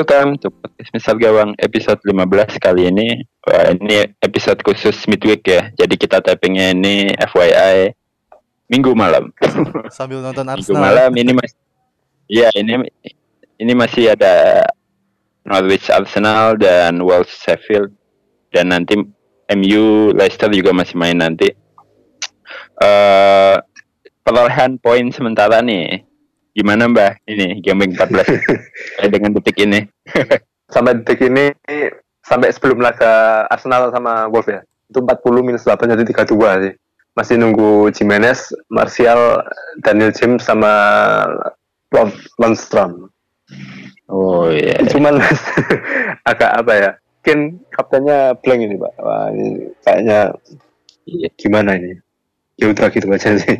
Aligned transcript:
Welcome 0.00 0.40
to 0.40 0.48
podcast 0.48 0.96
Misal 0.96 1.20
Gawang 1.20 1.52
episode 1.60 2.00
15 2.08 2.56
kali 2.56 2.88
ini. 2.88 3.20
Wah, 3.44 3.68
ini 3.76 4.08
episode 4.24 4.56
khusus 4.64 4.96
midweek 5.04 5.44
ya. 5.44 5.68
Jadi 5.76 6.00
kita 6.00 6.24
tappingnya 6.24 6.72
ini 6.72 7.12
FYI 7.20 7.92
minggu 8.72 8.96
malam. 8.96 9.28
Sambil 9.92 10.24
nonton 10.24 10.48
Minggu 10.48 10.72
Arsenal. 10.72 10.80
malam 10.80 11.12
ini 11.20 11.36
masih 11.36 11.56
Iya, 12.32 12.48
ini 12.56 12.88
ini 13.60 13.72
masih 13.76 14.16
ada 14.16 14.64
Norwich 15.44 15.92
Arsenal 15.92 16.56
dan 16.56 17.04
Wolves 17.04 17.36
Sheffield 17.36 17.92
dan 18.56 18.72
nanti 18.72 18.96
MU 19.52 20.16
Leicester 20.16 20.48
juga 20.48 20.72
masih 20.72 20.96
main 20.96 21.20
nanti. 21.20 21.52
Eh 22.80 23.56
perolehan 24.24 24.80
poin 24.80 25.12
sementara 25.12 25.60
nih. 25.60 26.08
Gimana 26.50 26.90
Mbah? 26.90 27.12
Ini 27.30 27.62
game 27.62 27.86
week 27.86 27.94
14 27.94 28.26
kayak 28.98 29.10
dengan 29.10 29.30
detik 29.38 29.56
ini? 29.62 29.86
sampai 30.74 31.02
detik 31.02 31.20
ini 31.26 31.50
sampai 32.22 32.54
sebelum 32.54 32.78
laga 32.82 33.44
Arsenal 33.50 33.90
sama 33.94 34.26
Wolves 34.30 34.50
ya. 34.50 34.60
Itu 34.90 35.02
40 35.02 35.46
minus 35.46 35.62
8 35.66 35.86
jadi 35.86 36.02
32 36.02 36.64
sih. 36.66 36.74
Masih 37.14 37.34
nunggu 37.38 37.90
Jimenez, 37.90 38.54
Martial, 38.70 39.42
Daniel 39.82 40.14
James 40.14 40.46
sama 40.46 40.70
Lundstrom 42.38 43.10
Oh 44.06 44.46
iya. 44.46 44.78
cuman 44.86 45.18
agak 46.30 46.50
apa 46.54 46.72
ya 46.74 46.90
mungkin 47.20 47.38
kaptennya 47.70 48.34
blank 48.38 48.60
ini 48.62 48.74
pak. 48.78 48.92
Wah, 48.98 49.26
ini 49.34 49.70
kayaknya 49.82 50.20
Iya. 51.10 51.28
gimana 51.34 51.74
ini? 51.74 51.98
Ya 52.62 52.70
udah 52.70 52.86
gitu 52.94 53.10
aja 53.10 53.34
sih 53.34 53.56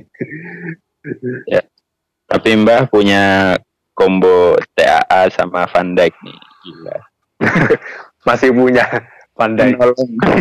Tapi 2.40 2.56
Mbah 2.56 2.88
punya 2.88 3.52
combo 3.92 4.56
TAA 4.72 5.28
sama 5.28 5.68
Van 5.68 5.92
Dijk 5.92 6.16
nih. 6.24 6.38
Gila. 6.64 6.96
masih 8.28 8.52
punya 8.52 8.84
pandai 9.32 9.72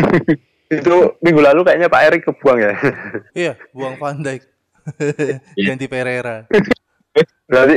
itu 0.70 0.96
minggu 1.24 1.40
lalu 1.40 1.60
kayaknya 1.64 1.88
Pak 1.88 2.02
Erik 2.08 2.22
kebuang 2.28 2.60
ya 2.60 2.74
Iya, 3.48 3.52
buang 3.72 3.96
Van 3.96 4.20
Dijk. 4.20 4.42
Iya. 5.56 5.76
Ganti 5.76 5.86
Pereira. 5.88 6.44
berarti 7.48 7.76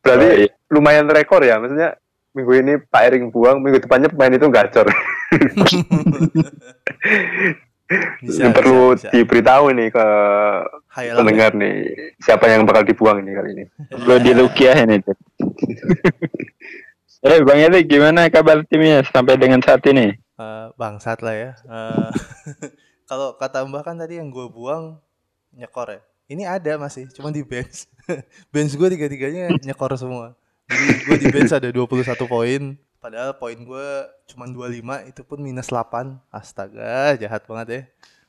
berarti 0.00 0.26
Oh, 0.28 0.36
iya. 0.38 0.48
lumayan 0.72 1.08
rekor 1.08 1.42
ya 1.44 1.60
maksudnya 1.60 1.96
minggu 2.32 2.52
ini 2.56 2.72
Pak 2.80 3.02
Erik 3.04 3.28
buang 3.32 3.60
minggu 3.60 3.84
depannya 3.84 4.08
pemain 4.12 4.32
itu 4.32 4.48
gacor 4.52 4.86
Bisa, 8.18 8.50
Ini 8.50 8.50
perlu 8.50 8.98
bisa, 8.98 9.06
bisa. 9.06 9.14
diberitahu 9.14 9.64
nih 9.78 9.88
ke 9.94 10.06
Hayalan 10.90 11.18
pendengar 11.22 11.50
nih 11.54 11.76
siapa 12.18 12.50
yang 12.50 12.66
bakal 12.66 12.82
dibuang 12.82 13.22
ini 13.22 13.30
kali 13.30 13.50
ini 13.54 13.64
Perlu 13.94 14.16
dilukiah 14.18 14.76
ini. 14.82 14.98
Eh 17.26 17.42
Bang 17.42 17.58
Eli 17.58 17.82
gimana 17.82 18.30
kabar 18.30 18.62
timnya 18.68 19.02
sampai 19.02 19.34
dengan 19.34 19.58
saat 19.58 19.82
ini? 19.90 20.14
Eh, 20.14 20.66
bangsat 20.78 21.24
lah 21.26 21.34
ya. 21.34 21.50
Eh, 21.58 22.10
Kalau 23.10 23.34
kata 23.34 23.66
Mbak 23.66 23.82
kan 23.82 23.96
tadi 23.98 24.18
yang 24.18 24.30
gue 24.30 24.46
buang 24.46 24.98
nyekor 25.54 25.90
ya. 25.90 26.00
Ini 26.26 26.42
ada 26.46 26.74
masih, 26.78 27.06
cuma 27.14 27.30
di 27.30 27.42
bench. 27.46 27.86
bench 28.54 28.74
gue 28.74 28.88
tiga-tiganya 28.94 29.58
nyekor 29.62 29.94
semua. 29.98 30.34
Jadi 30.66 30.94
gue 31.06 31.16
di 31.22 31.28
bench 31.30 31.50
ada 31.54 31.70
21 31.70 32.14
poin. 32.26 32.62
Padahal 33.06 33.38
poin 33.38 33.54
gue 33.54 33.88
cuma 34.26 34.50
25, 34.50 35.06
itu 35.06 35.22
pun 35.22 35.38
minus 35.38 35.70
8. 35.70 36.18
Astaga, 36.26 37.14
jahat 37.14 37.46
banget 37.46 37.66
ya. 37.70 37.82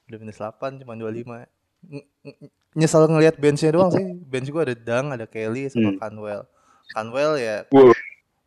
Udah 0.05 0.17
minus 0.21 0.37
8, 0.37 0.77
cuma 0.77 0.93
25. 0.93 1.49
Ng- 1.81 2.05
ng- 2.21 2.37
Nyesel 2.77 3.09
ngelihat 3.09 3.41
benchnya 3.41 3.73
doang 3.73 3.89
sih. 3.89 4.05
Bench 4.21 4.45
gue 4.47 4.61
ada 4.61 4.77
Dang, 4.77 5.09
ada 5.09 5.25
Kelly, 5.25 5.65
sama 5.65 5.89
Hmm. 5.89 5.97
Canwell. 5.97 6.45
Canwell 6.87 7.33
ya 7.35 7.65
Wow. 7.67 7.89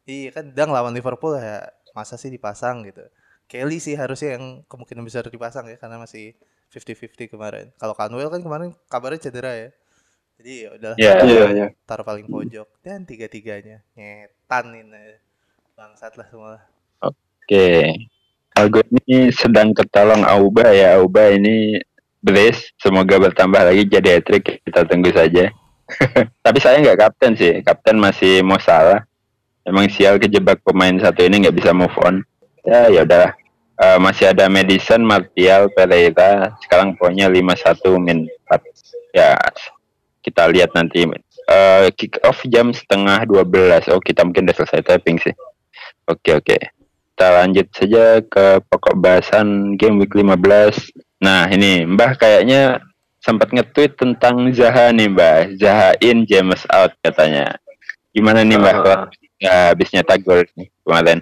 Iya 0.06 0.30
kan 0.30 0.54
Dang 0.54 0.70
lawan 0.70 0.94
Liverpool 0.94 1.34
ya 1.34 1.66
masa 1.90 2.14
sih 2.14 2.30
dipasang 2.30 2.86
gitu. 2.86 3.02
Kelly 3.44 3.82
sih 3.82 3.98
harusnya 3.98 4.38
yang 4.38 4.62
kemungkinan 4.64 5.02
besar 5.02 5.26
dipasang 5.26 5.66
ya 5.66 5.74
karena 5.74 5.98
masih 5.98 6.38
50-50 6.70 7.26
kemarin. 7.26 7.74
Kalau 7.74 7.90
Canwell 7.92 8.30
kan 8.30 8.38
kemarin 8.38 8.70
kabarnya 8.86 9.18
cedera 9.20 9.50
ya. 9.52 9.68
Jadi 10.38 10.52
ya 10.56 10.68
udahlah 10.72 10.96
Ya. 10.96 11.12
iya 11.20 11.44
iya 11.50 11.66
taruh 11.82 12.06
paling 12.06 12.24
pojok 12.24 12.70
dan 12.80 13.02
tiga-tiganya 13.02 13.82
nyetan 13.92 14.72
ini 14.72 15.18
bangsat 15.80 16.12
lah 16.20 16.28
semua. 16.28 16.60
Oke. 17.00 17.96
Algo 18.52 18.84
ini 18.92 19.32
sedang 19.32 19.72
tertolong 19.72 20.28
Auba 20.28 20.68
ya. 20.76 21.00
Auba 21.00 21.32
ini 21.32 21.80
brace. 22.20 22.76
Semoga 22.76 23.16
bertambah 23.16 23.64
lagi 23.64 23.88
jadi 23.88 24.20
hat-trick. 24.20 24.60
Kita 24.60 24.84
tunggu 24.84 25.08
saja. 25.08 25.48
Tapi 26.44 26.58
saya 26.60 26.84
nggak 26.84 27.00
kapten 27.00 27.32
sih. 27.32 27.64
Kapten 27.64 27.96
masih 27.96 28.44
mau 28.44 28.60
salah. 28.60 29.08
Emang 29.64 29.88
sial 29.88 30.20
kejebak 30.20 30.60
pemain 30.60 30.92
satu 31.00 31.24
ini 31.24 31.48
nggak 31.48 31.56
bisa 31.56 31.72
move 31.72 31.96
on. 32.04 32.20
Ya 32.68 32.92
ya 32.92 33.08
udah. 33.08 33.32
Eh, 33.80 33.96
masih 33.96 34.36
ada 34.36 34.52
Madison, 34.52 35.00
Martial, 35.00 35.72
Pereira. 35.72 36.52
Sekarang 36.60 36.92
poinnya 37.00 37.32
51 37.32 37.96
min 37.96 38.28
4. 38.52 39.16
Ya 39.16 39.32
kita 40.20 40.44
lihat 40.52 40.76
nanti. 40.76 41.08
Eh, 41.48 41.86
kick 41.96 42.20
off 42.20 42.44
jam 42.52 42.76
setengah 42.76 43.24
12. 43.24 43.88
Oh 43.88 44.00
kita 44.04 44.28
mungkin 44.28 44.44
udah 44.44 44.56
selesai 44.60 44.84
typing 44.84 45.16
sih. 45.16 45.32
Oke 46.10 46.34
oke. 46.34 46.58
Kita 47.14 47.26
lanjut 47.30 47.66
saja 47.70 48.18
ke 48.24 48.58
pokok 48.66 48.98
bahasan 48.98 49.78
game 49.78 50.02
week 50.02 50.10
15. 50.10 50.90
Nah, 51.22 51.46
ini 51.52 51.86
Mbah 51.86 52.18
kayaknya 52.18 52.82
sempat 53.20 53.52
nge-tweet 53.52 53.94
tentang 53.94 54.50
Zaha 54.50 54.90
nih, 54.90 55.06
Mbah. 55.12 55.54
Zaha 55.54 55.94
in, 56.00 56.26
James 56.26 56.64
out 56.72 56.96
katanya. 57.04 57.54
Gimana 58.10 58.42
nih, 58.42 58.56
Mbah? 58.58 58.74
Ah. 58.74 58.80
Kalau 58.82 58.98
ya, 59.38 59.54
habis 59.70 59.92
nyetak 59.94 60.24
gol 60.26 60.42
nih 60.56 60.72
kemarin. 60.82 61.20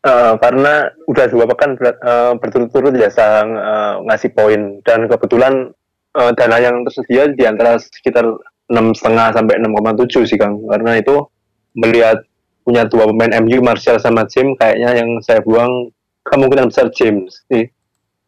Eh, 0.00 0.32
karena 0.40 0.88
udah 1.04 1.26
dua 1.28 1.44
pekan 1.44 1.76
ber- 1.76 2.00
eh, 2.00 2.32
berturut-turut 2.40 2.96
ya 2.96 3.12
saya 3.12 3.44
eh, 3.44 3.94
ngasih 4.08 4.32
poin 4.32 4.80
dan 4.80 5.04
kebetulan 5.04 5.76
eh, 6.16 6.32
dana 6.32 6.56
yang 6.56 6.88
tersedia 6.88 7.28
di 7.36 7.44
antara 7.44 7.76
sekitar 7.76 8.24
enam 8.72 8.96
setengah 8.96 9.36
sampai 9.36 9.60
6,7 9.60 10.24
sih 10.24 10.40
kang 10.40 10.56
karena 10.72 11.04
itu 11.04 11.28
melihat 11.76 12.24
punya 12.70 12.86
dua 12.86 13.10
pemain 13.10 13.42
MU 13.42 13.58
Martial 13.58 13.98
sama 13.98 14.22
James 14.30 14.54
kayaknya 14.54 15.02
yang 15.02 15.18
saya 15.26 15.42
buang 15.42 15.90
kemungkinan 16.22 16.70
besar 16.70 16.86
James. 16.94 17.42
Sih 17.50 17.66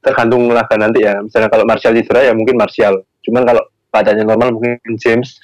tergantung 0.02 0.50
laga 0.50 0.74
nanti 0.74 1.06
ya. 1.06 1.22
Misalnya 1.22 1.46
kalau 1.46 1.62
Martial 1.62 1.94
cedera 1.94 2.26
ya 2.26 2.34
mungkin 2.34 2.58
Martial. 2.58 3.06
Cuman 3.22 3.46
kalau 3.46 3.62
keadaannya 3.94 4.26
normal 4.26 4.58
mungkin 4.58 4.82
James 4.98 5.38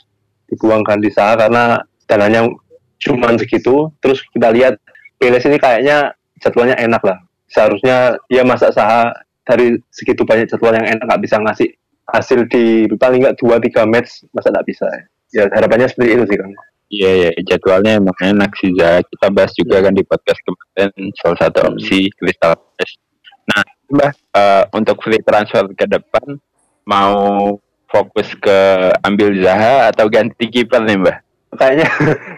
dibuangkan 0.50 0.98
di 0.98 1.14
Saha 1.14 1.38
karena 1.38 1.78
dananya 2.10 2.50
cuman 2.98 3.38
segitu. 3.38 3.94
Terus 4.02 4.18
kita 4.34 4.50
lihat 4.50 4.74
Peles 5.22 5.46
ini 5.46 5.62
kayaknya 5.62 6.10
jadwalnya 6.42 6.74
enak 6.74 7.02
lah. 7.06 7.22
Seharusnya 7.46 8.18
dia 8.26 8.42
masa 8.42 8.74
Saha 8.74 9.14
dari 9.46 9.78
segitu 9.94 10.26
banyak 10.26 10.50
jadwal 10.50 10.74
yang 10.74 10.98
enak 10.98 11.06
nggak 11.06 11.22
bisa 11.22 11.38
ngasih 11.38 11.70
hasil 12.08 12.50
di 12.50 12.88
paling 12.98 13.22
nggak 13.22 13.38
dua 13.38 13.60
tiga 13.60 13.84
match 13.84 14.24
masa 14.32 14.48
nggak 14.52 14.66
bisa 14.68 14.88
ya 15.32 15.44
harapannya 15.52 15.88
seperti 15.88 16.16
itu 16.16 16.24
sih 16.24 16.36
kang 16.40 16.52
Iya, 16.88 17.10
iya, 17.12 17.30
jadwalnya 17.44 18.00
emang 18.00 18.16
enak 18.16 18.56
sih, 18.56 18.72
Zaha. 18.72 19.04
Kita 19.04 19.28
bahas 19.28 19.52
juga 19.52 19.84
kan 19.84 19.92
di 19.92 20.00
podcast 20.08 20.40
kemarin 20.40 20.92
salah 21.20 21.38
satu 21.44 21.58
opsi 21.68 22.08
Crystal 22.16 22.56
Palace. 22.56 22.96
Nah, 23.44 23.64
Mbah, 23.88 24.12
eh, 24.12 24.64
untuk 24.72 24.96
free 25.04 25.20
transfer 25.24 25.68
ke 25.72 25.84
depan 25.84 26.36
mau 26.88 27.56
fokus 27.88 28.32
ke 28.36 28.58
ambil 29.04 29.32
Zaha 29.40 29.92
atau 29.92 30.08
ganti 30.12 30.48
kiper 30.48 30.84
nih 30.84 30.96
mbah? 31.00 31.16
Kayaknya 31.56 31.88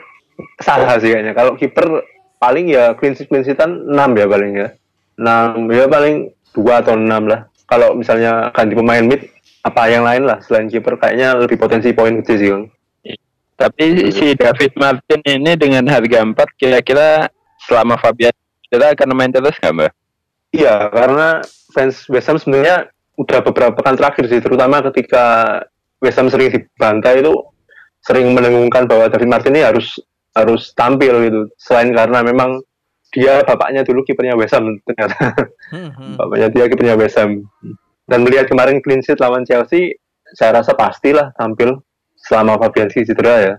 salah 0.66 0.98
sih 1.02 1.10
kayaknya. 1.10 1.34
Kalau 1.34 1.58
kiper 1.58 2.06
paling 2.38 2.70
ya 2.70 2.94
clean 2.94 3.18
sheet 3.18 3.26
clean 3.26 3.42
sheetan 3.42 3.90
6 3.90 4.18
ya 4.18 4.26
paling 4.30 4.52
ya. 4.54 4.68
6 5.18 5.66
ya 5.74 5.86
paling 5.90 6.30
2 6.54 6.82
atau 6.82 6.94
6 6.94 7.06
lah. 7.26 7.50
Kalau 7.66 7.94
misalnya 7.98 8.50
ganti 8.54 8.74
pemain 8.74 9.02
mid 9.02 9.26
apa 9.60 9.92
yang 9.92 10.06
lain 10.06 10.24
lah 10.24 10.38
selain 10.40 10.70
kiper 10.70 10.96
kayaknya 10.96 11.36
lebih 11.36 11.58
potensi 11.58 11.90
poin 11.90 12.18
gede 12.22 12.34
sih 12.38 12.48
Kang. 12.50 12.64
Tapi 13.60 14.08
si 14.08 14.32
David 14.32 14.72
Martin 14.80 15.20
ini 15.28 15.52
dengan 15.52 15.84
harga 15.84 16.24
4 16.24 16.32
kira-kira 16.56 17.28
selama 17.68 18.00
Fabian 18.00 18.32
kita 18.72 18.96
akan 18.96 19.12
main 19.12 19.28
terus 19.28 19.52
nggak 19.60 19.74
mbak? 19.76 19.92
Iya, 20.56 20.88
karena 20.88 21.44
fans 21.76 22.08
West 22.08 22.32
Ham 22.32 22.40
sebenarnya 22.40 22.88
udah 23.20 23.38
beberapa 23.44 23.76
pekan 23.76 24.00
terakhir 24.00 24.32
sih, 24.32 24.40
terutama 24.40 24.80
ketika 24.88 25.60
West 26.00 26.16
Ham 26.16 26.32
sering 26.32 26.56
dibantai 26.56 27.20
itu 27.20 27.36
sering 28.00 28.32
mendengungkan 28.32 28.88
bahwa 28.88 29.12
David 29.12 29.28
Martin 29.28 29.52
ini 29.52 29.68
harus 29.68 30.00
harus 30.32 30.72
tampil 30.72 31.20
gitu. 31.28 31.40
Selain 31.60 31.92
karena 31.92 32.24
memang 32.24 32.64
dia 33.12 33.44
bapaknya 33.44 33.84
dulu 33.84 34.00
kipernya 34.08 34.40
West 34.40 34.56
Ham 34.56 34.80
ternyata. 34.88 35.36
Hmm, 35.68 35.90
hmm. 35.92 36.14
bapaknya 36.24 36.48
dia 36.48 36.64
kipernya 36.64 36.96
West 36.96 37.20
Ham. 37.20 37.44
Dan 38.08 38.24
melihat 38.24 38.48
kemarin 38.48 38.80
clean 38.80 39.04
sheet 39.04 39.20
lawan 39.20 39.44
Chelsea, 39.44 40.00
saya 40.32 40.64
rasa 40.64 40.72
pastilah 40.72 41.36
tampil 41.36 41.78
selama 42.30 42.62
Fabianski 42.62 43.02
cedera 43.02 43.34
ya. 43.42 43.54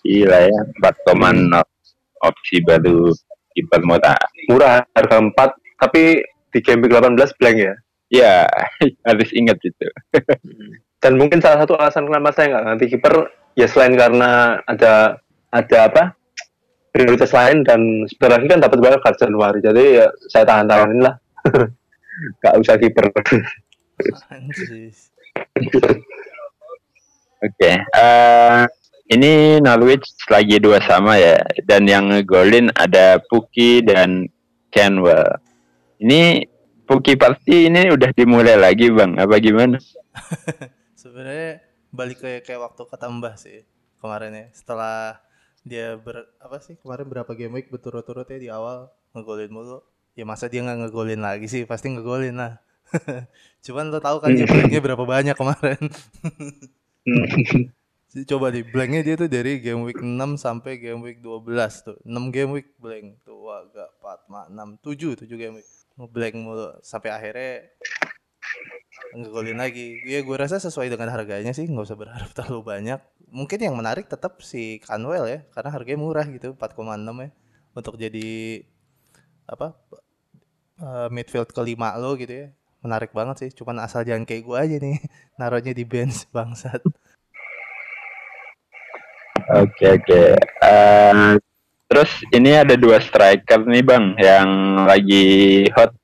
Gila 0.00 0.38
ya 0.48 0.60
4,0 0.80 1.60
opsi 2.24 2.56
baru 2.64 3.12
kiper 3.52 3.80
murah. 3.84 4.20
Murah 4.48 4.80
harga 4.96 5.20
4, 5.20 5.32
tapi 5.84 6.24
di 6.24 6.58
game 6.64 6.88
week 6.88 6.96
18 6.96 7.36
blank 7.36 7.56
ya. 7.60 7.74
Ya 8.08 8.34
harus 9.08 9.28
ingat 9.36 9.60
itu. 9.60 9.88
dan 11.04 11.20
mungkin 11.20 11.44
salah 11.44 11.60
satu 11.60 11.76
alasan 11.76 12.08
kenapa 12.08 12.32
saya 12.32 12.56
nggak 12.56 12.64
ganti 12.64 12.86
kiper 12.96 13.14
ya 13.60 13.68
selain 13.68 13.92
karena 13.92 14.56
ada 14.64 15.20
ada 15.52 15.78
apa 15.84 16.16
prioritas 16.96 17.28
lain 17.36 17.60
dan 17.60 18.08
sebentar 18.08 18.40
lagi 18.40 18.48
kan 18.48 18.64
dapat 18.64 18.80
wildcard 18.80 19.20
Januari 19.20 19.60
jadi 19.60 19.84
ya 20.00 20.06
saya 20.32 20.48
tahan 20.48 20.64
tahanin 20.64 21.04
lah 21.04 21.20
nggak 22.40 22.54
usah 22.56 22.80
kiper 22.80 23.12
Anjis. 27.44 27.52
Oke, 27.52 27.72
eh, 27.76 28.62
ini 29.12 29.60
Norwich 29.60 30.08
lagi 30.32 30.56
dua 30.56 30.80
sama 30.80 31.20
ya, 31.20 31.44
dan 31.68 31.84
yang 31.84 32.08
ngegolin 32.08 32.72
ada 32.72 33.20
Puki 33.20 33.84
dan 33.84 34.32
Canwell. 34.72 35.28
Ini 36.00 36.48
Puki 36.88 37.16
pasti 37.20 37.68
ini 37.68 37.92
udah 37.92 38.16
dimulai 38.16 38.56
lagi 38.56 38.88
bang, 38.88 39.20
apa 39.20 39.36
gimana? 39.40 39.76
Sebenarnya 41.00 41.60
balik 41.92 42.24
ke 42.24 42.40
kayak 42.40 42.60
waktu 42.64 42.82
ketambah 42.88 43.34
sih 43.36 43.68
kemarin 44.00 44.32
ya. 44.32 44.46
Setelah 44.56 45.20
dia 45.64 45.96
ber 46.00 46.28
apa 46.40 46.60
sih 46.60 46.76
kemarin 46.80 47.08
berapa 47.08 47.32
game 47.36 47.60
week 47.60 47.68
berturut-turut 47.68 48.28
ya 48.28 48.38
di 48.40 48.48
awal 48.48 48.88
ngegolin 49.12 49.52
mulu. 49.52 49.84
Ya 50.16 50.24
masa 50.24 50.48
dia 50.48 50.64
nggak 50.64 50.88
ngegolin 50.88 51.20
lagi 51.20 51.44
sih? 51.48 51.68
Pasti 51.68 51.92
ngegolin 51.92 52.40
lah. 52.40 52.60
Cuman 53.64 53.92
lo 53.92 54.00
tahu 54.00 54.20
kan 54.20 54.32
dia 54.32 54.48
blanknya 54.48 54.80
berapa 54.80 55.04
banyak 55.04 55.36
kemarin. 55.36 55.88
Coba 58.30 58.54
di 58.54 58.62
blanknya 58.62 59.02
dia 59.02 59.14
tuh 59.18 59.26
dari 59.26 59.58
game 59.58 59.82
week 59.90 59.98
6 59.98 60.38
sampai 60.38 60.78
game 60.78 61.02
week 61.02 61.18
12 61.18 61.42
tuh. 61.82 61.98
6 62.06 62.30
game 62.30 62.50
week 62.54 62.70
blank 62.78 63.18
tuh 63.26 63.50
agak 63.50 63.90
4, 63.98 64.54
6, 64.54 65.26
7, 65.26 65.26
7 65.26 65.34
game 65.34 65.54
week. 65.58 65.68
Ngeblank 65.98 66.34
mulu 66.38 66.68
sampai 66.82 67.10
akhirnya 67.10 67.66
ngegolin 69.18 69.58
lagi. 69.58 69.98
Ya 70.06 70.22
gue 70.22 70.36
rasa 70.38 70.62
sesuai 70.62 70.90
dengan 70.90 71.10
harganya 71.10 71.50
sih, 71.50 71.66
nggak 71.66 71.86
usah 71.86 71.98
berharap 71.98 72.30
terlalu 72.36 72.62
banyak. 72.62 73.00
Mungkin 73.34 73.58
yang 73.58 73.74
menarik 73.74 74.06
tetap 74.06 74.38
si 74.46 74.78
Canwell 74.86 75.26
ya, 75.26 75.42
karena 75.50 75.70
harganya 75.74 75.98
murah 75.98 76.26
gitu, 76.30 76.54
4,6 76.54 77.02
ya. 77.18 77.30
Untuk 77.74 77.94
jadi 77.98 78.62
apa 79.44 79.74
eh, 80.78 81.08
midfield 81.10 81.50
kelima 81.50 81.98
lo 81.98 82.14
gitu 82.14 82.46
ya. 82.46 82.48
Menarik 82.84 83.16
banget 83.16 83.36
sih, 83.40 83.50
cuman 83.56 83.80
asal 83.80 84.04
jangan 84.04 84.28
kayak 84.28 84.44
gue 84.44 84.56
aja 84.60 84.76
nih, 84.76 85.00
naruhnya 85.40 85.72
di 85.72 85.84
bench 85.88 86.28
bangsat. 86.34 86.84
Oke 89.44 89.86
oke. 89.96 90.22
Eh, 90.40 91.36
terus 91.88 92.12
ini 92.32 92.52
ada 92.52 92.76
dua 92.76 93.00
striker 93.00 93.64
nih 93.64 93.84
bang, 93.84 94.04
yang 94.20 94.48
lagi 94.84 95.64
hot 95.72 95.96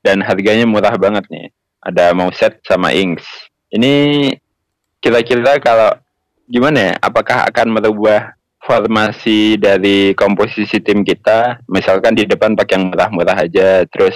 dan 0.00 0.24
harganya 0.24 0.64
murah 0.64 0.96
banget 0.96 1.24
nih. 1.28 1.46
Ada 1.82 2.16
Mouset 2.16 2.62
sama 2.64 2.96
Ings. 2.96 3.24
Ini 3.72 4.28
kira-kira 5.02 5.58
kalau 5.58 5.96
gimana 6.46 6.92
ya? 6.92 6.94
Apakah 7.00 7.48
akan 7.48 7.74
merubah 7.74 8.36
formasi 8.62 9.58
dari 9.58 10.14
komposisi 10.14 10.78
tim 10.78 11.02
kita? 11.02 11.58
Misalkan 11.66 12.14
di 12.14 12.28
depan 12.28 12.54
pakai 12.54 12.78
yang 12.78 12.84
murah-murah 12.92 13.36
aja, 13.48 13.82
terus 13.88 14.14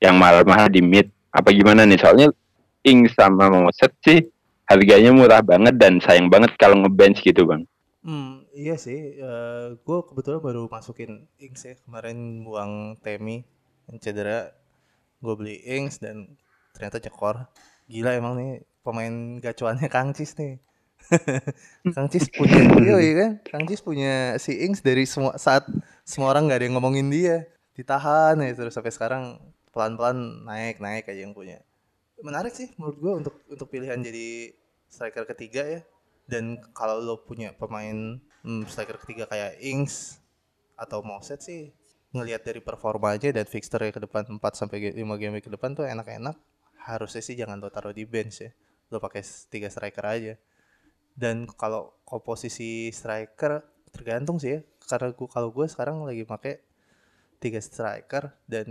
yang 0.00 0.16
mahal-mahal 0.16 0.70
di 0.70 0.80
mid. 0.80 1.08
Apa 1.36 1.52
gimana 1.52 1.84
nih? 1.84 2.00
Soalnya 2.00 2.32
Ings 2.80 3.12
sama 3.12 3.52
Mouset 3.52 3.92
sih 4.00 4.24
harganya 4.64 5.12
murah 5.12 5.44
banget 5.44 5.76
dan 5.76 6.00
sayang 6.00 6.32
banget 6.32 6.56
kalau 6.56 6.80
ngebench 6.80 7.20
gitu 7.20 7.44
bang. 7.44 7.62
Hmm, 8.06 8.46
iya 8.54 8.78
sih. 8.78 9.18
gue 9.82 9.98
kebetulan 10.08 10.40
baru 10.40 10.70
masukin 10.70 11.28
Ings 11.36 11.66
ya 11.66 11.74
kemarin 11.84 12.46
buang 12.46 12.96
Temi 13.04 13.44
yang 13.90 13.98
cedera. 14.00 14.54
Gue 15.20 15.34
beli 15.36 15.60
Ings 15.66 16.00
dan 16.00 16.38
ternyata 16.72 17.02
cekor. 17.02 17.50
Gila 17.90 18.16
emang 18.16 18.38
nih 18.38 18.64
pemain 18.80 19.42
gacuannya 19.42 19.90
Kang 19.90 20.14
Cis 20.16 20.38
nih. 20.38 20.62
Kang 21.94 22.08
Cis 22.08 22.30
punya 22.30 22.62
dia 22.78 22.96
ya 22.96 23.12
kan? 23.18 23.32
Kang 23.42 23.64
Cis 23.66 23.82
punya 23.82 24.38
si 24.38 24.54
Ings 24.62 24.80
dari 24.80 25.04
semua 25.04 25.34
saat 25.36 25.66
semua 26.06 26.30
orang 26.30 26.46
nggak 26.46 26.58
ada 26.62 26.66
yang 26.70 26.74
ngomongin 26.78 27.10
dia. 27.10 27.50
Ditahan 27.74 28.38
ya 28.38 28.54
terus 28.54 28.72
sampai 28.72 28.94
sekarang 28.94 29.36
pelan-pelan 29.76 30.48
naik 30.48 30.80
naik 30.80 31.04
aja 31.04 31.20
yang 31.20 31.36
punya. 31.36 31.60
Menarik 32.24 32.56
sih 32.56 32.72
menurut 32.80 32.96
gue 32.96 33.12
untuk 33.12 33.34
untuk 33.44 33.68
pilihan 33.68 34.00
jadi 34.00 34.56
striker 34.88 35.28
ketiga 35.28 35.68
ya. 35.68 35.80
Dan 36.24 36.56
kalau 36.72 37.04
lo 37.04 37.20
punya 37.20 37.52
pemain 37.52 38.16
hmm, 38.40 38.64
striker 38.64 38.96
ketiga 39.04 39.28
kayak 39.28 39.60
Ings 39.60 40.16
atau 40.80 41.04
Moset 41.04 41.44
sih 41.44 41.76
ngelihat 42.16 42.40
dari 42.40 42.64
performa 42.64 43.12
aja 43.12 43.28
dan 43.28 43.44
fixture 43.44 43.84
ke 43.92 44.00
depan 44.00 44.24
4 44.24 44.40
sampai 44.56 44.96
5 44.96 45.20
game 45.20 45.44
ke 45.44 45.52
depan 45.52 45.76
tuh 45.76 45.84
enak-enak 45.84 46.34
harusnya 46.86 47.20
sih 47.20 47.36
jangan 47.36 47.60
lo 47.60 47.68
taruh 47.68 47.92
di 47.92 48.08
bench 48.08 48.40
ya. 48.40 48.50
Lo 48.88 48.96
pakai 48.96 49.20
tiga 49.52 49.68
striker 49.68 50.06
aja. 50.08 50.34
Dan 51.12 51.44
kalau 51.44 52.00
komposisi 52.08 52.88
striker 52.94 53.60
tergantung 53.92 54.40
sih 54.40 54.56
ya. 54.56 54.60
Karena 54.86 55.12
gua 55.12 55.28
kalau 55.28 55.52
gue 55.52 55.66
sekarang 55.68 56.00
lagi 56.06 56.22
pakai 56.22 56.62
tiga 57.42 57.60
striker 57.60 58.32
dan 58.46 58.66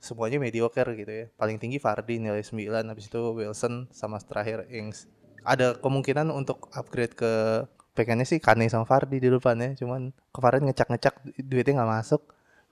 semuanya 0.00 0.40
mediocre 0.40 0.96
gitu 0.96 1.12
ya. 1.12 1.26
Paling 1.36 1.60
tinggi 1.60 1.76
Vardy 1.76 2.18
nilai 2.18 2.40
9 2.40 2.90
habis 2.90 3.06
itu 3.06 3.20
Wilson 3.36 3.86
sama 3.92 4.16
terakhir 4.18 4.66
Ings. 4.72 5.06
Ada 5.44 5.76
kemungkinan 5.78 6.32
untuk 6.32 6.72
upgrade 6.72 7.14
ke 7.14 7.64
pengennya 7.92 8.24
sih 8.24 8.40
Kane 8.40 8.64
sama 8.72 8.88
Fardi 8.88 9.20
di 9.20 9.28
depan 9.28 9.60
ya 9.60 9.70
cuman 9.76 10.14
kemarin 10.32 10.64
ngecak-ngecak 10.70 11.20
duitnya 11.42 11.82
nggak 11.82 11.92
masuk 12.00 12.22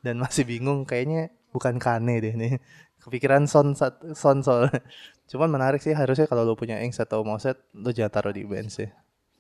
dan 0.01 0.17
masih 0.25 0.49
bingung 0.49 0.89
kayaknya 0.89 1.29
bukan 1.53 1.77
Kane 1.77 2.19
deh 2.19 2.35
nih. 2.35 2.59
Kepikiran 2.99 3.47
Son 3.47 3.77
Son 4.17 4.39
soal 4.43 4.73
cuman 5.31 5.49
menarik 5.53 5.85
sih 5.85 5.93
harusnya 5.93 6.27
kalau 6.27 6.43
lo 6.49 6.57
punya 6.57 6.81
Ings 6.81 6.99
atau 6.99 7.23
Moset 7.23 7.61
lo 7.77 7.93
jangan 7.93 8.11
taruh 8.11 8.35
di 8.35 8.43
bench 8.49 8.83
sih. 8.83 8.91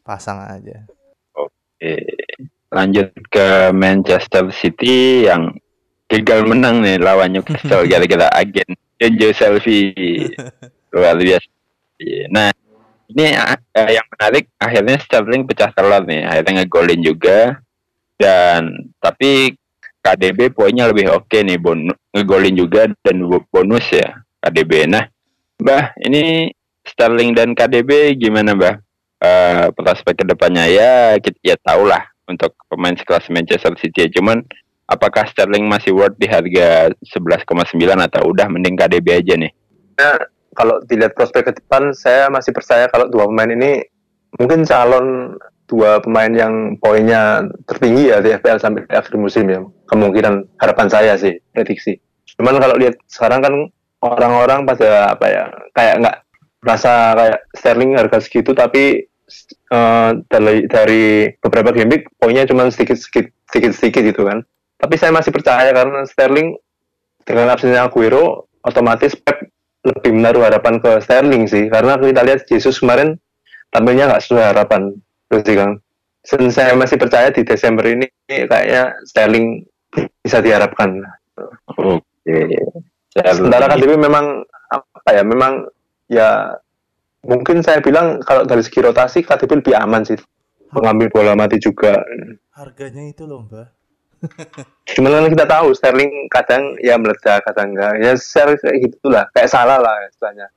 Pasang 0.04 0.44
aja. 0.44 0.84
Oke. 1.34 2.04
Lanjut 2.68 3.08
ke 3.32 3.72
Manchester 3.72 4.52
City 4.52 5.24
yang 5.24 5.56
gagal 6.08 6.48
menang 6.48 6.80
nih 6.80 6.96
lawan 6.96 7.36
Newcastle 7.36 7.84
gara-gara 7.90 8.32
agen 8.32 8.72
Enjo 8.98 9.30
Selfie 9.36 9.94
luar 10.94 11.20
biasa. 11.20 11.48
Iya. 12.00 12.24
Nah 12.32 12.48
ini 13.08 13.24
eh, 13.32 13.90
yang 13.96 14.06
menarik 14.16 14.48
akhirnya 14.60 14.96
Sterling 15.00 15.44
pecah 15.44 15.72
telur 15.72 16.04
nih 16.04 16.24
akhirnya 16.24 16.64
ngegolin 16.64 17.00
juga 17.00 17.60
dan 18.18 18.88
tapi 19.00 19.56
KDB 20.02 20.52
poinnya 20.56 20.88
lebih 20.88 21.12
oke 21.12 21.36
nih 21.36 21.60
bonus 21.60 21.96
ngegolin 22.16 22.56
juga 22.56 22.88
dan 23.04 23.16
bo- 23.28 23.44
bonus 23.52 23.84
ya 23.92 24.24
KDB. 24.40 24.88
Nah, 24.88 25.04
Mbah 25.58 25.92
ini 26.06 26.54
Sterling 26.86 27.36
dan 27.36 27.52
KDB 27.52 28.16
gimana 28.16 28.56
Mbah? 28.56 28.76
Eh 29.18 29.66
prospek 29.74 30.22
ke 30.22 30.24
depannya 30.24 30.70
ya 30.70 31.18
kita 31.18 31.38
ya 31.42 31.56
tahu 31.58 31.90
lah 31.90 32.06
untuk 32.30 32.54
pemain 32.70 32.94
sekelas 32.94 33.26
Manchester 33.34 33.74
City 33.82 34.06
cuman 34.14 34.46
apakah 34.88 35.28
Sterling 35.28 35.68
masih 35.68 35.92
worth 35.92 36.16
di 36.16 36.26
harga 36.26 36.90
11,9 37.04 37.76
atau 37.78 38.32
udah 38.32 38.48
mending 38.48 38.74
KDB 38.74 39.06
aja 39.20 39.34
nih? 39.36 39.52
kalau 40.56 40.82
dilihat 40.88 41.14
prospek 41.14 41.52
ke 41.52 41.52
depan 41.62 41.94
saya 41.94 42.26
masih 42.32 42.50
percaya 42.50 42.90
kalau 42.90 43.06
dua 43.06 43.30
pemain 43.30 43.46
ini 43.46 43.84
mungkin 44.40 44.66
calon 44.66 45.38
dua 45.68 46.00
pemain 46.00 46.32
yang 46.32 46.74
poinnya 46.80 47.44
tertinggi 47.68 48.10
ya 48.10 48.18
di 48.24 48.32
FPL 48.34 48.58
sampai 48.58 48.88
akhir 48.88 49.14
musim 49.20 49.46
ya. 49.46 49.60
Kemungkinan 49.86 50.58
harapan 50.58 50.88
saya 50.88 51.14
sih 51.20 51.36
prediksi. 51.52 52.00
Cuman 52.40 52.56
kalau 52.56 52.74
lihat 52.80 52.96
sekarang 53.06 53.44
kan 53.44 53.54
orang-orang 54.00 54.64
pada 54.64 55.12
apa 55.12 55.26
ya 55.28 55.44
kayak 55.76 55.94
nggak 56.02 56.16
rasa 56.64 57.14
kayak 57.14 57.38
Sterling 57.54 57.92
harga 57.94 58.18
segitu 58.18 58.50
tapi 58.56 59.06
eh, 59.70 60.10
dari, 60.26 60.66
dari 60.66 61.04
beberapa 61.38 61.70
game 61.70 62.06
poinnya 62.18 62.46
cuma 62.48 62.66
sedikit 62.70 62.98
sedikit 62.98 63.30
sedikit 63.50 63.72
sedikit 63.74 64.02
gitu 64.14 64.22
kan 64.26 64.38
tapi 64.78 64.94
saya 64.94 65.10
masih 65.10 65.34
percaya 65.34 65.74
karena 65.74 66.06
Sterling 66.06 66.54
dengan 67.26 67.50
absennya 67.50 67.84
Aguero 67.84 68.46
otomatis 68.62 69.18
Pep 69.18 69.50
lebih 69.82 70.14
menaruh 70.14 70.46
harapan 70.46 70.78
ke 70.78 71.02
Sterling 71.02 71.50
sih. 71.50 71.66
Karena 71.66 71.98
kita 71.98 72.22
lihat 72.22 72.46
Jesus 72.46 72.78
kemarin 72.78 73.18
tampilnya 73.74 74.06
nggak 74.10 74.22
sesuai 74.22 74.54
harapan. 74.54 74.94
Terus 75.28 75.42
sih 75.44 75.56
Kang. 75.58 75.72
Dan 76.28 76.50
saya 76.52 76.72
masih 76.78 76.96
percaya 77.00 77.28
di 77.34 77.42
Desember 77.42 77.84
ini 77.90 78.06
kayaknya 78.26 78.94
Sterling 79.02 79.66
bisa 80.22 80.38
diharapkan. 80.38 81.02
Oke. 81.74 82.38
sementara 83.18 83.66
KDB 83.74 83.98
memang 83.98 84.46
apa 84.70 85.10
ya 85.10 85.26
memang 85.26 85.66
ya 86.06 86.54
mungkin 87.26 87.66
saya 87.66 87.82
bilang 87.82 88.22
kalau 88.22 88.46
dari 88.46 88.62
segi 88.62 88.78
rotasi 88.84 89.26
KDB 89.26 89.64
lebih 89.64 89.74
aman 89.74 90.06
sih. 90.06 90.18
Mengambil 90.68 91.08
bola 91.08 91.32
mati 91.32 91.56
juga. 91.56 91.96
Harganya 92.52 93.08
itu 93.08 93.24
loh, 93.24 93.48
Mbak. 93.48 93.77
Cuman 94.94 95.30
kita 95.30 95.46
tahu 95.46 95.74
Sterling 95.74 96.26
kadang 96.32 96.74
ya 96.82 96.98
meledak 96.98 97.46
kadang 97.46 97.74
enggak 97.74 97.94
ya 98.02 98.12
share 98.18 98.58
kayak 98.58 98.76
gitulah 98.90 99.24
kayak 99.30 99.50
salah 99.50 99.78
lah 99.78 99.94
istilahnya 100.10 100.48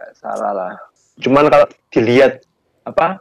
kayak 0.00 0.14
salah 0.16 0.52
lah 0.56 0.72
cuman 1.20 1.52
kalau 1.52 1.66
dilihat 1.92 2.40
apa 2.88 3.20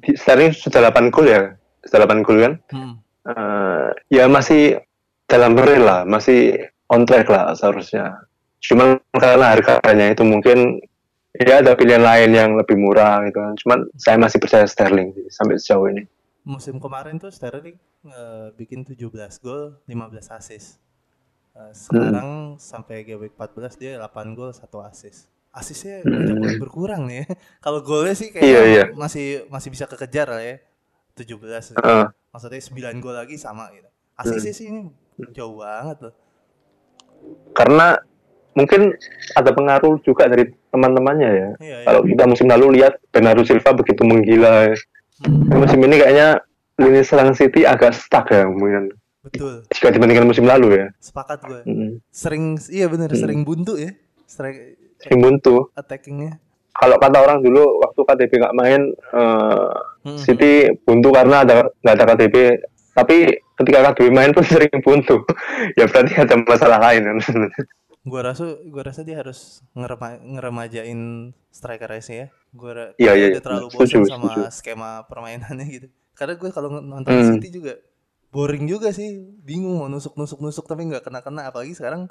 di 0.00 0.16
Sterling 0.16 0.52
sudah 0.56 0.92
8 0.92 1.12
gol 1.12 1.28
ya 1.28 1.52
sudah 1.84 2.08
8 2.08 2.24
gol 2.24 2.38
kan 2.40 2.54
Hmm. 2.72 3.00
Eh, 3.26 3.86
ya 4.14 4.30
masih 4.30 4.78
dalam 5.26 5.58
rel 5.58 5.82
lah, 5.82 6.06
masih 6.06 6.70
on 6.86 7.02
track 7.02 7.26
lah 7.26 7.50
seharusnya. 7.58 8.22
Cuman 8.62 9.02
karena 9.10 9.58
harganya 9.58 10.14
itu 10.14 10.22
mungkin 10.22 10.78
ya 11.34 11.58
ada 11.58 11.74
pilihan 11.74 12.06
lain 12.06 12.30
yang 12.30 12.50
lebih 12.54 12.78
murah 12.78 13.26
gitu 13.26 13.42
kan. 13.42 13.54
Cuman 13.58 13.78
saya 13.98 14.16
masih 14.22 14.38
percaya 14.38 14.62
Sterling 14.70 15.10
sampai 15.26 15.58
sejauh 15.58 15.90
ini. 15.90 16.06
Musim 16.46 16.78
kemarin 16.78 17.18
tuh 17.18 17.28
Sterling 17.28 17.74
eh, 18.06 18.48
bikin 18.54 18.86
17 18.86 19.02
gol, 19.42 19.82
15 19.84 20.30
assist. 20.30 20.78
Eh, 21.52 21.72
sekarang 21.72 22.54
sampai 22.56 23.02
game 23.02 23.18
week 23.20 23.34
14 23.34 23.74
dia 23.74 23.98
8 23.98 24.06
gol, 24.32 24.54
1 24.54 24.62
assist. 24.86 25.26
Asisnya 25.50 26.04
banget 26.04 26.60
berkurang 26.60 27.04
nih. 27.04 27.24
ya. 27.24 27.34
Kalau 27.64 27.80
golnya 27.80 28.12
sih 28.12 28.30
kayaknya 28.30 28.46
Iya, 28.46 28.62
iya. 28.62 28.84
masih 28.94 29.26
masih 29.48 29.68
bisa 29.68 29.84
kekejar 29.84 30.28
lah 30.28 30.38
ya. 30.38 30.62
17. 31.16 31.74
Heeh. 31.74 32.04
Maksudnya 32.30 32.60
9 32.62 33.00
gol 33.00 33.16
lagi 33.16 33.34
sama 33.36 33.72
gitu. 33.72 33.88
Asisnya 34.14 34.52
Hmm. 34.52 34.58
sih 34.58 34.66
ini 34.66 34.80
jauh 35.32 35.58
banget 35.58 35.98
loh. 36.02 36.14
karena 37.52 37.96
mungkin 38.52 38.92
ada 39.32 39.50
pengaruh 39.50 39.98
juga 40.00 40.28
dari 40.28 40.46
teman-temannya 40.70 41.30
ya. 41.32 41.48
Iya, 41.58 41.76
iya. 41.82 41.86
Kalau 41.88 42.00
kita 42.04 42.22
musim 42.24 42.46
lalu 42.46 42.78
lihat 42.78 43.00
Bernardo 43.08 43.42
Silva 43.42 43.72
begitu 43.72 44.04
menggila, 44.04 44.70
Hmm, 45.18 45.48
musim 45.54 45.80
ini 45.80 45.96
kayaknya 45.96 46.28
lini 46.76 47.00
serang 47.00 47.32
City 47.32 47.64
agak 47.64 47.90
stuck 47.90 48.28
ya 48.28 48.44
mungkin 48.44 48.92
betul. 49.22 49.64
jika 49.70 49.88
dibandingkan 49.88 50.24
musim 50.24 50.44
lalu 50.44 50.76
ya. 50.76 50.86
Sepakat 50.98 51.40
gue. 51.42 51.60
Mm. 51.64 51.90
Sering 52.06 52.44
iya 52.68 52.86
bener 52.86 53.08
Hmm. 53.08 53.18
sering 53.18 53.40
buntu 53.40 53.74
ya. 53.74 53.96
Strike 54.22 54.76
Sering 54.98 55.20
buntu. 55.20 55.72
attackingnya. 55.72 56.36
Kalau 56.70 56.96
kata 56.96 57.16
orang 57.18 57.40
dulu 57.40 57.80
waktu 57.80 58.00
KTP 58.02 58.32
nggak 58.36 58.54
main, 58.54 58.80
eh, 58.92 59.70
Hmm. 60.04 60.18
City 60.18 60.52
buntu 60.78 61.08
karena 61.10 61.42
ada 61.42 61.54
nggak 61.80 61.94
ada 61.94 62.04
KTP. 62.06 62.36
Tapi 62.92 63.16
ketika 63.56 63.78
KTP 63.86 64.08
main 64.10 64.30
pun 64.30 64.44
sering 64.52 64.72
buntu. 64.78 65.24
ya 65.74 65.84
berarti 65.84 66.12
ada 66.14 66.36
masalah 66.38 66.78
lain 66.82 67.02
kan. 67.02 67.16
Gua 68.06 68.20
rasa 68.22 68.54
gua 68.70 68.82
rasa 68.86 69.02
dia 69.02 69.18
harus 69.18 69.60
ngerema, 69.74 70.14
ngeremajain 70.22 71.00
striker 71.50 71.90
ya. 71.98 72.30
Gua 72.54 72.70
ra- 72.72 72.92
Iya, 72.96 73.12
iya, 73.18 73.26
udah 73.34 73.42
terlalu 73.42 73.66
bosan 73.74 74.06
sama 74.06 74.30
setuju. 74.30 74.42
skema 74.54 74.90
permainannya 75.10 75.66
gitu. 75.66 75.86
Karena 76.14 76.38
gue 76.38 76.48
kalau 76.48 76.70
nonton 76.80 77.12
Hmm. 77.12 77.36
City 77.36 77.50
juga 77.52 77.74
boring 78.30 78.64
juga 78.64 78.88
sih, 78.94 79.10
bingung 79.42 79.76
mau 79.82 79.88
nusuk 79.90 80.14
nusuk 80.14 80.38
nusuk 80.38 80.64
tapi 80.64 80.86
nggak 80.86 81.02
kena 81.04 81.20
kena 81.20 81.50
apalagi 81.50 81.74
sekarang 81.74 82.06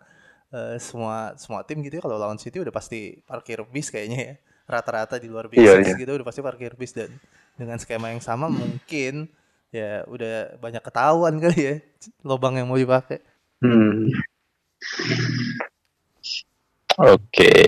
eh, 0.51 0.77
semua 0.77 1.33
semua 1.41 1.65
tim 1.65 1.81
gitu 1.81 1.97
ya 1.97 2.03
kalau 2.05 2.19
lawan 2.21 2.37
City 2.37 2.61
udah 2.61 2.69
pasti 2.69 3.17
parkir 3.25 3.65
bis 3.65 3.89
kayaknya 3.89 4.19
ya 4.19 4.33
rata-rata 4.65 5.17
di 5.17 5.25
luar 5.25 5.49
big 5.49 5.61
Iya, 5.61 5.81
six 5.81 5.93
iya. 5.93 6.05
gitu 6.05 6.11
udah 6.13 6.25
pasti 6.25 6.41
parkir 6.45 6.73
bis 6.77 6.93
dan 6.93 7.09
dengan 7.55 7.77
skema 7.81 8.13
yang 8.13 8.21
sama 8.21 8.45
mungkin 8.49 9.25
ya 9.69 10.05
udah 10.05 10.57
banyak 10.61 10.81
ketahuan 10.81 11.37
kali 11.41 11.59
ya 11.61 11.75
lobang 12.21 12.57
yang 12.57 12.67
mau 12.69 12.77
dipakai 12.77 13.21
Hmm. 13.61 14.09
Oke. 16.95 17.67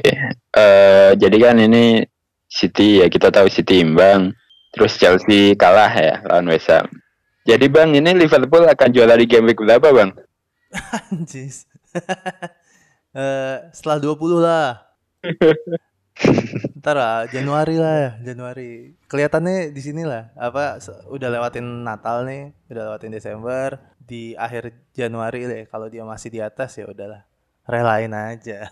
Eh, 0.55 1.11
jadi 1.19 1.37
kan 1.39 1.59
ini 1.59 2.03
City 2.47 3.03
ya 3.03 3.11
kita 3.11 3.27
tahu 3.27 3.51
City 3.51 3.83
imbang. 3.83 4.31
Terus 4.71 4.95
Chelsea 4.99 5.57
kalah 5.57 5.91
ya 5.91 6.21
lawan 6.27 6.47
West 6.47 6.69
Ham. 6.71 6.87
Jadi 7.47 7.71
Bang, 7.71 7.95
ini 7.95 8.11
Liverpool 8.11 8.67
akan 8.67 8.91
juara 8.91 9.15
di 9.15 9.23
game 9.23 9.47
week 9.47 9.63
berapa, 9.63 9.87
Bang? 9.95 10.11
Anjis. 11.11 11.63
Eh, 13.17 13.57
setelah 13.73 13.97
20 13.97 14.45
lah. 14.45 14.77
Ntar 16.77 16.95
lah, 17.01 17.25
Januari 17.25 17.81
lah 17.81 17.95
ya, 17.97 18.11
Januari. 18.29 18.93
Kelihatannya 19.09 19.73
di 19.73 19.81
sini 19.81 20.05
lah, 20.05 20.29
apa 20.37 20.77
udah 21.09 21.25
lewatin 21.25 21.81
Natal 21.81 22.29
nih, 22.29 22.53
udah 22.69 22.93
lewatin 22.93 23.09
Desember, 23.09 23.81
di 23.97 24.37
akhir 24.37 24.69
Januari 24.93 25.49
deh. 25.49 25.63
Kalau 25.65 25.89
dia 25.89 26.05
masih 26.05 26.29
di 26.29 26.45
atas 26.45 26.77
ya 26.77 26.85
udahlah, 26.85 27.25
relain 27.67 28.11
aja. 28.11 28.71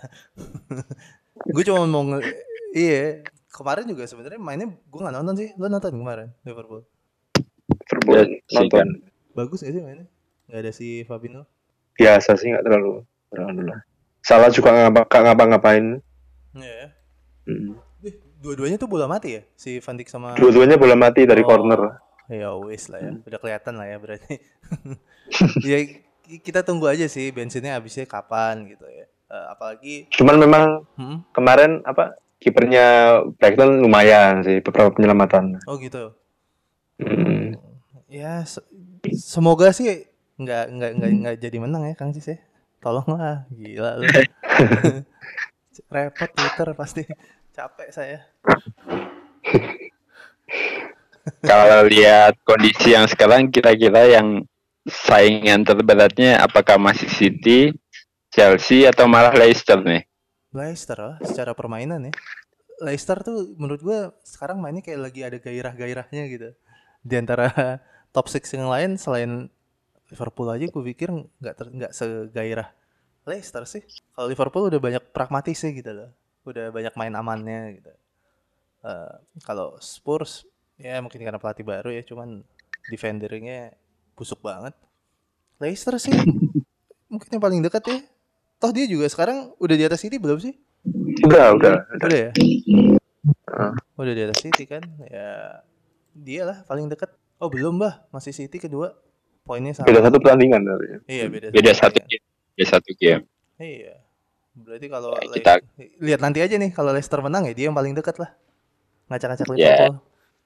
gue 1.54 1.64
cuma 1.64 1.84
mau 1.84 2.04
nge- 2.06 2.32
iya, 2.72 3.22
kemarin 3.50 3.86
juga 3.86 4.04
sebenarnya 4.04 4.38
mainnya 4.38 4.68
gue 4.68 5.00
nggak 5.00 5.14
nonton 5.14 5.36
sih. 5.36 5.50
Lo 5.56 5.68
nonton 5.68 5.92
kemarin 5.94 6.32
Liverpool? 6.42 6.82
Liverpool 7.86 8.16
Ya, 8.16 8.24
nonton 8.54 8.72
kan. 8.74 8.90
Bagus 9.34 9.62
gak 9.62 9.72
sih 9.72 9.80
mainnya? 9.80 10.08
Gak 10.48 10.60
ada 10.60 10.72
si 10.72 11.04
Fabinho? 11.04 11.44
biasa 11.96 12.36
sih 12.36 12.52
nggak 12.52 12.60
terlalu 12.62 13.08
terlalu 13.30 13.72
lah. 13.72 13.80
Salah 14.20 14.50
juga 14.50 14.68
nggak 14.70 14.84
ngapa- 14.86 15.08
nggak 15.08 15.24
ngapa-ngapain. 15.26 15.86
Iya. 16.54 16.76
ya. 16.76 16.88
Hmm. 17.46 17.80
Eh, 18.02 18.16
Dua-duanya 18.38 18.76
tuh 18.76 18.86
bola 18.86 19.08
mati 19.08 19.32
ya? 19.34 19.42
Si 19.54 19.80
Van 19.80 19.96
Dijk 19.96 20.08
sama 20.08 20.36
Dua-duanya 20.36 20.76
bola 20.76 20.94
mati 20.94 21.24
dari 21.24 21.40
Oh, 21.40 21.48
corner. 21.48 22.04
Ya 22.26 22.52
wis 22.54 22.90
lah 22.90 23.00
ya, 23.00 23.12
udah 23.16 23.38
kelihatan 23.38 23.74
lah 23.76 23.86
ya 23.86 23.96
berarti. 23.96 24.36
ya 25.72 25.78
kita 26.42 26.66
tunggu 26.66 26.90
aja 26.90 27.06
sih 27.06 27.30
bensinnya 27.30 27.78
habisnya 27.78 28.06
kapan 28.10 28.66
gitu 28.70 28.86
ya. 28.90 29.06
Eh, 29.26 29.46
apalagi 29.50 29.96
Cuman 30.14 30.38
memang 30.38 30.64
hmm? 30.98 31.34
kemarin 31.34 31.82
apa 31.86 32.18
kipernya 32.38 33.20
Brighton 33.42 33.82
lumayan 33.82 34.46
sih 34.46 34.62
beberapa 34.62 34.94
penyelamatan. 34.94 35.62
Oh 35.66 35.78
gitu. 35.82 36.14
Hmm. 37.02 37.58
Ya 38.06 38.46
se- 38.46 38.64
semoga 39.18 39.74
sih 39.74 40.08
nggak 40.36 40.66
nggak 40.72 40.92
nggak 41.00 41.12
nggak 41.22 41.36
jadi 41.42 41.58
menang 41.58 41.90
ya 41.90 41.94
Kang 41.98 42.14
Cis 42.14 42.32
ya. 42.32 42.38
Tolonglah, 42.84 43.50
gila 43.50 43.98
lu. 43.98 44.06
Repot 45.94 46.30
Twitter 46.32 46.70
pasti 46.78 47.02
capek 47.56 47.90
saya. 47.90 48.20
Kalau 51.42 51.82
lihat 51.90 52.38
kondisi 52.46 52.94
yang 52.94 53.10
sekarang 53.10 53.50
kira-kira 53.50 54.06
yang 54.06 54.46
saingan 54.86 55.66
terberatnya 55.66 56.40
apakah 56.46 56.78
masih 56.78 57.10
City, 57.10 57.74
Chelsea 58.30 58.86
atau 58.86 59.10
malah 59.10 59.34
Leicester 59.34 59.82
nih? 59.82 60.06
Leicester 60.56 60.96
lah 60.96 61.18
secara 61.26 61.52
permainan 61.58 62.10
ya. 62.10 62.14
Leicester 62.80 63.20
tuh 63.26 63.56
menurut 63.58 63.82
gua 63.82 64.00
sekarang 64.24 64.62
mainnya 64.62 64.86
kayak 64.86 65.00
lagi 65.02 65.22
ada 65.26 65.38
gairah-gairahnya 65.42 66.24
gitu. 66.32 66.50
Di 67.02 67.16
antara 67.18 67.50
top 68.16 68.30
6 68.32 68.56
yang 68.56 68.72
lain 68.72 68.92
selain 68.96 69.32
Liverpool 70.06 70.48
aja 70.54 70.70
gue 70.70 70.84
pikir 70.94 71.10
nggak 71.10 71.56
nggak 71.58 71.92
segairah 71.92 72.70
Leicester 73.26 73.66
sih. 73.66 73.84
Kalau 74.14 74.30
Liverpool 74.30 74.70
udah 74.70 74.78
banyak 74.78 75.04
pragmatisnya 75.10 75.74
gitu 75.74 75.92
loh. 75.92 76.10
Udah 76.46 76.70
banyak 76.70 76.94
main 76.94 77.14
amannya 77.18 77.82
gitu. 77.82 77.92
Eh, 78.86 79.16
kalau 79.42 79.82
Spurs 79.82 80.46
ya 80.78 81.02
mungkin 81.02 81.24
karena 81.24 81.42
pelatih 81.42 81.66
baru 81.66 81.90
ya 81.90 82.06
cuman 82.06 82.46
defendernya 82.92 83.74
busuk 84.16 84.40
banget. 84.40 84.74
Leicester 85.56 85.96
sih 85.96 86.12
mungkin 87.12 87.30
yang 87.30 87.44
paling 87.44 87.62
dekat 87.62 87.84
ya. 87.86 88.00
Toh 88.58 88.72
dia 88.72 88.88
juga 88.88 89.06
sekarang 89.06 89.52
udah 89.56 89.76
di 89.76 89.84
atas 89.84 90.00
City 90.00 90.16
belum 90.16 90.40
sih? 90.40 90.56
Udah, 91.22 91.54
udah. 91.54 91.76
udah. 91.92 92.02
Udah 92.02 92.20
ya? 92.20 92.32
Ah. 93.46 93.72
Udah 93.96 94.14
di 94.14 94.22
atas 94.24 94.40
City 94.40 94.64
kan? 94.66 94.84
Ya 95.06 95.62
dia 96.12 96.42
lah 96.44 96.58
paling 96.64 96.88
dekat. 96.88 97.12
Oh 97.38 97.48
belum 97.48 97.76
bah, 97.76 98.08
masih 98.10 98.32
City 98.32 98.58
kedua. 98.58 98.96
Poinnya 99.44 99.76
sama. 99.76 99.86
Beda 99.86 100.02
satu 100.02 100.18
pertandingan 100.18 100.64
dari. 100.64 100.88
Iya 101.06 101.26
beda. 101.30 101.48
Beda 101.52 101.72
satu 101.72 102.02
ya. 102.02 102.08
game. 102.08 102.26
Beda 102.56 102.66
satu 102.66 102.92
game. 102.96 103.24
Iya. 103.56 103.94
Berarti 104.56 104.88
kalau 104.88 105.12
Ya, 105.14 105.28
kita- 105.30 105.62
lihat 106.00 106.20
nanti 106.24 106.40
aja 106.40 106.56
nih 106.56 106.72
kalau 106.72 106.90
Leicester 106.90 107.20
menang 107.20 107.44
ya 107.46 107.54
dia 107.54 107.66
yang 107.70 107.78
paling 107.78 107.94
dekat 107.94 108.18
lah. 108.18 108.32
Ngacak-ngacak 109.06 109.46
Ya. 109.54 109.54
Liverpool. 109.54 109.96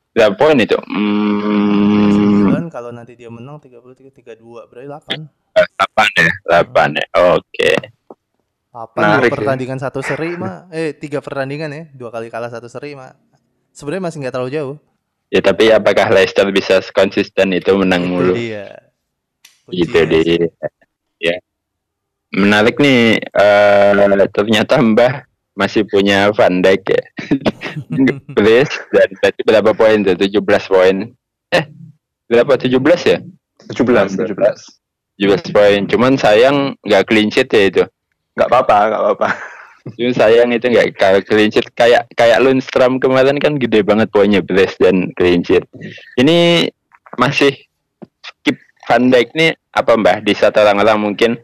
Berapa 0.09 0.33
poin 0.35 0.57
itu? 0.57 0.75
Hmm, 0.89 2.49
9 2.67 2.73
kalau 2.73 2.89
nanti 2.89 3.13
dia 3.13 3.29
menang 3.29 3.61
33 3.61 4.09
32 4.41 4.69
berarti 4.69 4.87
8. 4.89 5.21
8 5.55 6.21
ya, 6.21 6.33
8 6.65 6.97
ya. 6.97 7.05
Oke. 7.37 7.71
Menarik 8.97 9.33
dua 9.33 9.33
ya. 9.33 9.37
pertandingan 9.41 9.79
satu 9.81 9.99
seri 10.05 10.37
mah? 10.37 10.69
Eh 10.69 10.93
tiga 10.93 11.25
pertandingan 11.25 11.73
ya, 11.73 11.83
dua 11.93 12.13
kali 12.13 12.29
kalah 12.29 12.53
satu 12.53 12.69
seri 12.69 12.93
mah. 12.93 13.17
Sebenarnya 13.73 14.03
masih 14.09 14.17
nggak 14.21 14.33
terlalu 14.33 14.51
jauh. 14.53 14.75
Ya 15.29 15.41
tapi 15.45 15.69
apakah 15.69 16.09
Leicester 16.09 16.45
bisa 16.49 16.81
konsisten 16.93 17.53
itu 17.53 17.69
menang 17.77 18.05
Itu 18.05 18.09
mulu? 18.09 18.33
dia. 18.33 18.89
Gitu 19.69 19.93
sih. 19.93 20.05
deh. 20.09 20.49
Ya. 21.21 21.37
Menarik 22.33 22.77
nih 22.81 23.17
eh 23.21 24.27
ternyata 24.33 24.77
Mbah 24.81 25.28
masih 25.59 25.83
punya 25.83 26.31
Van 26.31 26.63
Dijk 26.63 26.81
ya. 26.87 27.03
Brace 28.39 28.75
dan 28.95 29.09
berarti 29.19 29.41
berapa 29.43 29.71
poin 29.75 29.97
tuh? 30.07 30.15
17 30.15 30.39
poin. 30.71 30.95
Eh, 31.51 31.63
berapa 32.31 32.55
17 32.55 32.79
ya? 33.03 33.19
17 33.67 34.15
17 34.15 35.19
17 35.19 35.51
poin. 35.51 35.81
Cuman 35.91 36.15
sayang 36.15 36.79
nggak 36.87 37.03
clean 37.11 37.27
sheet 37.27 37.51
ya 37.51 37.63
itu. 37.67 37.83
nggak 38.39 38.55
apa-apa 38.55 38.77
nggak 38.87 39.01
apa-apa 39.03 39.29
Cuman 39.99 40.15
sayang 40.15 40.49
itu 40.55 40.71
nggak 40.71 40.95
kalau 40.95 41.19
clean 41.27 41.51
sheet 41.51 41.67
kayak 41.75 42.07
kayak 42.15 42.39
Lundstrom 42.39 43.03
kemarin 43.03 43.35
kan 43.35 43.59
gede 43.59 43.83
banget 43.83 44.07
poinnya 44.15 44.39
Brace 44.39 44.79
dan 44.79 45.11
clean 45.19 45.43
sheet. 45.43 45.67
Ini 46.15 46.71
masih 47.19 47.51
skip 48.23 48.55
Van 48.87 49.11
Dijk 49.11 49.35
nih 49.35 49.51
apa 49.75 49.91
Mbah? 49.99 50.23
Di 50.23 50.31
saat 50.31 50.55
orang-orang 50.55 51.03
mungkin 51.03 51.35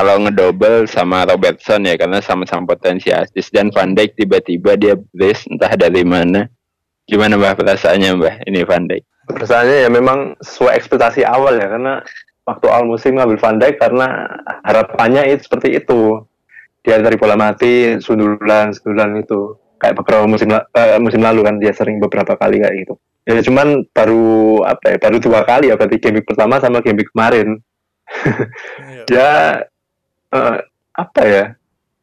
kalau 0.00 0.16
ngedouble 0.24 0.88
sama 0.88 1.28
Robertson 1.28 1.84
ya 1.84 1.92
karena 2.00 2.24
sama-sama 2.24 2.72
potensi 2.72 3.12
assist 3.12 3.52
dan 3.52 3.68
Van 3.68 3.92
Dijk 3.92 4.16
tiba-tiba 4.16 4.72
dia 4.80 4.96
brace 4.96 5.44
entah 5.52 5.76
dari 5.76 6.00
mana. 6.00 6.48
Gimana 7.04 7.36
Mbah 7.36 7.52
perasaannya 7.52 8.16
Mbah 8.16 8.34
ini 8.48 8.64
Van 8.64 8.88
Dijk? 8.88 9.04
Perasaannya 9.28 9.84
ya 9.84 9.88
memang 9.92 10.40
sesuai 10.40 10.72
ekspektasi 10.80 11.20
awal 11.28 11.60
ya 11.60 11.68
karena 11.68 12.00
waktu 12.48 12.66
awal 12.72 12.88
musim 12.88 13.20
ngambil 13.20 13.36
Van 13.36 13.60
Dijk 13.60 13.76
karena 13.76 14.24
harapannya 14.64 15.28
itu 15.36 15.44
seperti 15.44 15.76
itu 15.76 16.24
dia 16.80 16.96
dari 16.96 17.20
bola 17.20 17.36
mati 17.36 18.00
sundulan 18.00 18.72
sundulan 18.72 19.20
itu 19.20 19.60
kayak 19.84 20.00
beberapa 20.00 20.24
musim 20.24 20.48
eh, 20.48 20.96
musim 20.96 21.20
lalu 21.20 21.44
kan 21.44 21.60
dia 21.60 21.76
sering 21.76 22.00
beberapa 22.00 22.40
kali 22.40 22.64
kayak 22.64 22.88
gitu 22.88 22.96
ya 23.28 23.36
cuman 23.44 23.84
baru 23.92 24.64
apa 24.64 24.96
ya 24.96 24.96
baru 24.96 25.20
dua 25.20 25.44
kali 25.44 25.68
ya 25.68 25.76
berarti 25.76 26.00
game 26.00 26.24
week 26.24 26.28
pertama 26.32 26.56
sama 26.56 26.80
game 26.80 27.04
week 27.04 27.12
kemarin 27.12 27.60
Iya. 29.10 29.69
Eh, 30.34 30.56
apa 30.96 31.22
ya? 31.26 31.44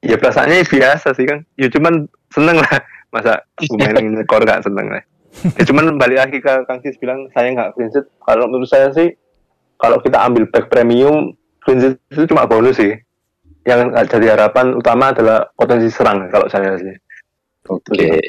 Ya 0.06 0.16
perasaannya 0.16 0.64
biasa 0.64 1.18
sih 1.18 1.26
kan 1.26 1.42
ya 1.58 1.68
cuman 1.72 2.08
seneng 2.32 2.62
lah. 2.62 2.72
Masa 3.14 3.40
pemain 3.56 4.04
ngekor 4.04 4.44
gak 4.44 4.68
seneng 4.68 4.92
lah. 4.92 5.04
Ya 5.56 5.64
cuman 5.64 5.96
balik 5.96 6.18
lagi 6.18 6.38
ke 6.44 6.54
Kang 6.68 6.82
Sis 6.84 7.00
bilang 7.00 7.30
saya 7.32 7.54
nggak 7.54 7.78
clean 7.78 7.90
sheet. 7.94 8.06
Kalau 8.26 8.50
menurut 8.50 8.70
saya 8.70 8.92
sih 8.92 9.16
kalau 9.78 10.02
kita 10.02 10.18
ambil 10.18 10.50
back 10.50 10.68
premium 10.68 11.34
clean 11.64 11.80
sheet 11.80 11.96
itu 12.12 12.28
cuma 12.30 12.50
bonus 12.50 12.78
sih. 12.82 12.98
Yang 13.68 13.96
jadi 14.12 14.36
harapan 14.36 14.76
utama 14.76 15.12
adalah 15.12 15.48
potensi 15.56 15.92
serang 15.92 16.28
kalau 16.32 16.48
saya 16.48 16.76
sih. 16.80 16.96
Oke. 17.68 18.20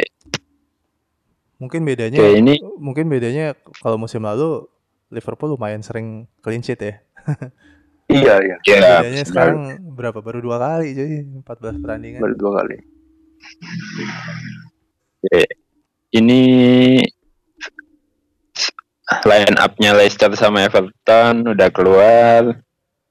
Mungkin 1.59 1.83
bedanya 1.83 2.23
Oke, 2.23 2.39
ini 2.39 2.55
mungkin 2.79 3.11
bedanya 3.11 3.59
kalau 3.83 3.99
musim 3.99 4.23
lalu 4.23 4.67
Liverpool 5.11 5.59
lumayan 5.59 5.83
sering 5.83 6.31
clean 6.39 6.63
sheet 6.63 6.81
ya. 6.83 6.95
iya 8.09 8.35
iya 8.41 8.57
ya 8.65 8.79
bedanya 9.05 9.25
sekarang 9.25 9.59
berapa? 9.93 10.19
Baru 10.25 10.41
dua 10.41 10.57
kali 10.57 10.97
jadi 10.97 11.17
14 11.45 11.83
pertandingan. 11.85 12.21
baru 12.25 12.35
dua 12.37 12.53
kali 12.63 12.77
Oke. 15.19 15.45
Ini 16.15 16.43
line 19.29 19.57
up-nya 19.59 19.91
Leicester 19.95 20.33
sama 20.39 20.67
Everton 20.67 21.55
udah 21.55 21.69
keluar. 21.75 22.43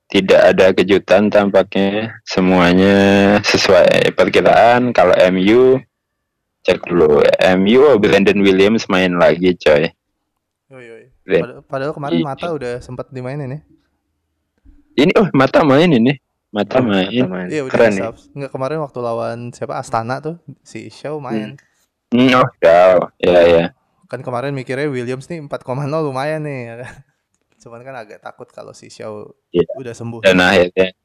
Tidak 0.08 0.42
ada 0.56 0.72
kejutan 0.72 1.28
tampaknya. 1.28 2.16
Semuanya 2.24 2.96
sesuai 3.44 4.16
perkiraan. 4.16 4.96
Kalau 4.96 5.14
MU 5.36 5.84
cek 6.64 6.80
dulu. 6.88 7.24
MU 7.60 7.80
oh, 7.84 8.00
Brandon 8.00 8.40
Williams 8.40 8.88
main 8.88 9.20
lagi, 9.20 9.52
coy. 9.60 9.92
Yoi, 10.72 10.84
yoi. 10.84 11.06
Padahal 11.68 11.92
kemarin 11.92 12.24
Iya. 12.24 12.28
Mata 12.28 12.48
udah 12.56 12.74
sempat 12.80 13.12
dimainin 13.12 13.52
ya. 13.52 13.60
Ini 14.98 15.14
oh 15.16 15.28
mata 15.32 15.62
main 15.62 15.88
ini. 15.88 16.14
Mata 16.50 16.82
main. 16.82 17.12
Main. 17.30 17.48
Iya 17.48 17.70
keren 17.70 17.94
nih 17.94 18.02
subs. 18.02 18.34
Nggak 18.34 18.52
kemarin 18.52 18.80
waktu 18.82 19.00
lawan 19.00 19.40
siapa 19.54 19.78
Astana 19.78 20.18
tuh 20.18 20.42
si 20.66 20.90
Shaw 20.90 21.22
main. 21.22 21.54
Hmm, 22.10 22.34
oh, 22.34 22.48
udah. 22.58 23.14
Ya 23.22 23.42
ya. 23.46 23.66
Kan 24.10 24.24
kemarin 24.24 24.56
mikirnya 24.56 24.90
Williams 24.90 25.28
nih 25.28 25.44
4,0 25.44 25.54
lumayan 26.02 26.42
nih. 26.42 26.60
ya 26.66 26.76
kan. 26.82 26.94
Cuman 27.58 27.82
kan 27.84 27.96
agak 27.96 28.20
takut 28.22 28.50
kalau 28.50 28.74
si 28.74 28.90
Shaw 28.90 29.28
Iya. 29.54 29.70
udah 29.78 29.94
sembuh. 29.94 30.26
Dan 30.26 30.42
akhirnya 30.42 30.96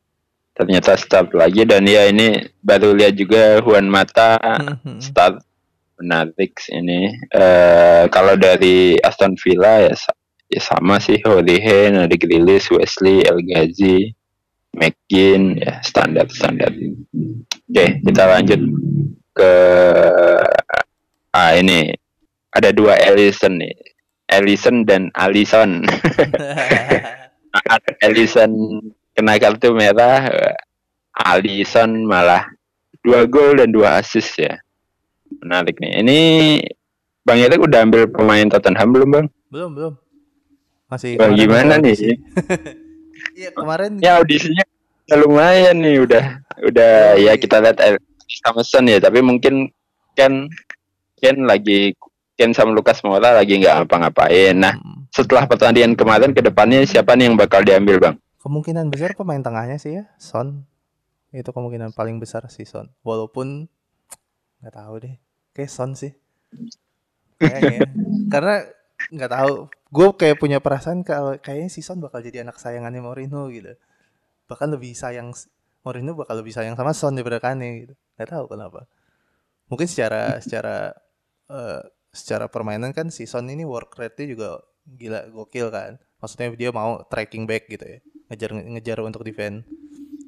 ternyata 0.53 0.97
start 0.97 1.33
lagi 1.33 1.65
dan 1.65 1.85
ya 1.85 2.09
ini 2.09 2.37
baru 2.61 2.93
lihat 2.93 3.17
juga 3.17 3.61
Juan 3.61 3.89
Mata 3.89 4.37
Mhm. 4.41 5.01
start 5.01 5.41
menarik 5.97 6.53
ini 6.69 7.09
eh 7.29 8.05
kalau 8.09 8.37
dari 8.37 8.97
Aston 8.99 9.33
Villa 9.37 9.81
ya, 9.81 9.95
ya 10.53 10.61
sama 10.61 11.01
sih 11.01 11.17
Horihen 11.25 11.97
ada 11.97 12.13
Grealish 12.13 12.69
Wesley 12.69 13.25
El 13.25 13.41
Ghazi 13.41 14.13
McGinn 14.77 15.57
ya 15.57 15.81
standar 15.81 16.29
standar 16.29 16.69
oke 16.69 17.87
kita 18.05 18.23
lanjut 18.29 18.61
ke 19.33 19.53
ah 21.33 21.53
ini. 21.57 21.97
Ada 22.53 22.69
dua 22.77 23.01
Ellison 23.01 23.57
nih. 23.57 23.73
Ellison 24.29 24.85
dan 24.89 25.13
Alisson 25.13 25.85
Ellison 28.05 28.53
kena 29.13 29.37
kartu 29.37 29.77
merah 29.77 30.25
Alisson 31.13 32.09
malah 32.09 32.49
dua 33.05 33.29
gol 33.29 33.61
dan 33.61 33.73
dua 33.73 34.01
assist 34.01 34.37
ya. 34.41 34.61
Menarik 35.41 35.81
nih. 35.81 36.01
Ini 36.05 36.21
Bang 37.25 37.41
Erik 37.41 37.61
udah 37.61 37.85
ambil 37.85 38.09
pemain 38.09 38.49
Tottenham 38.49 38.93
belum 38.93 39.09
bang? 39.13 39.27
belum 39.53 39.71
belum. 39.77 39.95
Masih 40.93 41.17
Wah, 41.17 41.31
gimana 41.33 41.75
nih? 41.81 41.97
Iya 43.39 43.51
kemarin 43.57 43.93
Ya 44.05 44.21
audisinya 44.21 44.65
lumayan 45.13 45.77
nih 45.85 45.97
udah 46.05 46.25
udah 46.69 46.93
ya 47.21 47.33
kita 47.37 47.61
lihat 47.61 47.79
El- 47.85 48.01
sama 48.45 48.65
Son 48.65 48.89
ya 48.89 48.97
tapi 48.97 49.21
mungkin 49.21 49.69
Ken 50.17 50.49
Ken 51.21 51.37
lagi 51.45 51.93
Ken 52.37 52.51
sama 52.57 52.73
Lukas 52.73 53.05
Moura 53.05 53.37
lagi 53.37 53.61
nggak 53.61 53.85
ngapa-ngapain. 53.85 54.55
Nah 54.57 54.75
Hmm, 54.75 55.05
setelah 55.13 55.45
pertandingan 55.45 55.93
kemarin 56.01 56.33
ke 56.37 56.41
depannya 56.41 56.81
siapa 56.89 57.13
nih 57.17 57.29
yang 57.29 57.37
bakal 57.37 57.61
diambil 57.61 57.97
bang? 58.01 58.17
kemungkinan 58.43 58.87
besar 58.93 59.11
pemain 59.19 59.43
tengahnya 59.47 59.77
sih 59.85 59.93
ya 60.03 60.05
Son. 60.29 60.49
Itu 61.33 61.51
kemungkinan 61.57 61.91
paling 61.99 62.17
besar 62.23 62.43
sih 62.57 62.67
Son. 62.73 62.87
Walaupun 63.09 63.69
nggak 64.61 64.75
tahu 64.79 64.95
deh. 65.05 65.15
Kayak 65.57 65.73
Son 65.77 65.91
sih. 66.01 66.13
Kayaknya. 67.41 67.83
Karena 68.33 68.57
nggak 69.11 69.31
tahu. 69.33 69.55
Gue 69.93 70.09
kayak 70.15 70.37
punya 70.39 70.59
perasaan 70.63 71.03
kalau 71.03 71.35
kayaknya 71.41 71.69
si 71.73 71.81
Son 71.83 71.99
bakal 71.99 72.23
jadi 72.23 72.47
anak 72.47 72.61
sayangannya 72.61 73.03
Mourinho 73.03 73.51
gitu. 73.51 73.75
Bahkan 74.47 74.69
lebih 74.73 74.95
sayang 74.95 75.35
Mourinho 75.83 76.15
bakal 76.15 76.39
lebih 76.39 76.55
sayang 76.55 76.79
sama 76.79 76.95
Son 76.95 77.17
daripada 77.17 77.43
Kane 77.43 77.89
gitu. 77.89 77.95
Nggak 78.17 78.29
tahu 78.31 78.45
kenapa. 78.53 78.87
Mungkin 79.67 79.87
secara 79.89 80.39
secara 80.39 80.95
eh, 81.51 81.83
secara 82.13 82.47
permainan 82.47 82.93
kan 82.93 83.09
si 83.09 83.27
Son 83.27 83.49
ini 83.49 83.65
work 83.65 83.97
rate-nya 83.99 84.27
juga 84.33 84.49
gila 84.87 85.29
gokil 85.33 85.69
kan. 85.73 85.99
Maksudnya 86.23 86.55
dia 86.55 86.71
mau 86.71 87.03
tracking 87.09 87.45
back 87.49 87.67
gitu 87.67 87.85
ya. 87.85 87.99
Ngejar 88.31 88.51
ngejar 88.55 88.99
untuk 89.03 89.27
defend. 89.27 89.67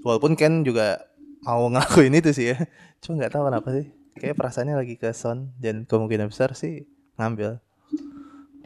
Walaupun 0.04 0.36
Ken 0.36 0.66
juga 0.66 1.00
mau 1.44 1.64
ngelakuin 1.72 2.20
itu 2.20 2.30
sih 2.36 2.46
ya. 2.52 2.58
Cuma 3.00 3.22
nggak 3.22 3.32
tahu 3.32 3.48
kenapa 3.48 3.68
sih. 3.72 3.86
Kayak 4.14 4.36
perasaannya 4.38 4.76
lagi 4.76 4.94
ke 5.00 5.10
Son 5.16 5.56
dan 5.56 5.88
kemungkinan 5.88 6.30
besar 6.30 6.52
sih 6.52 6.86
ngambil 7.16 7.63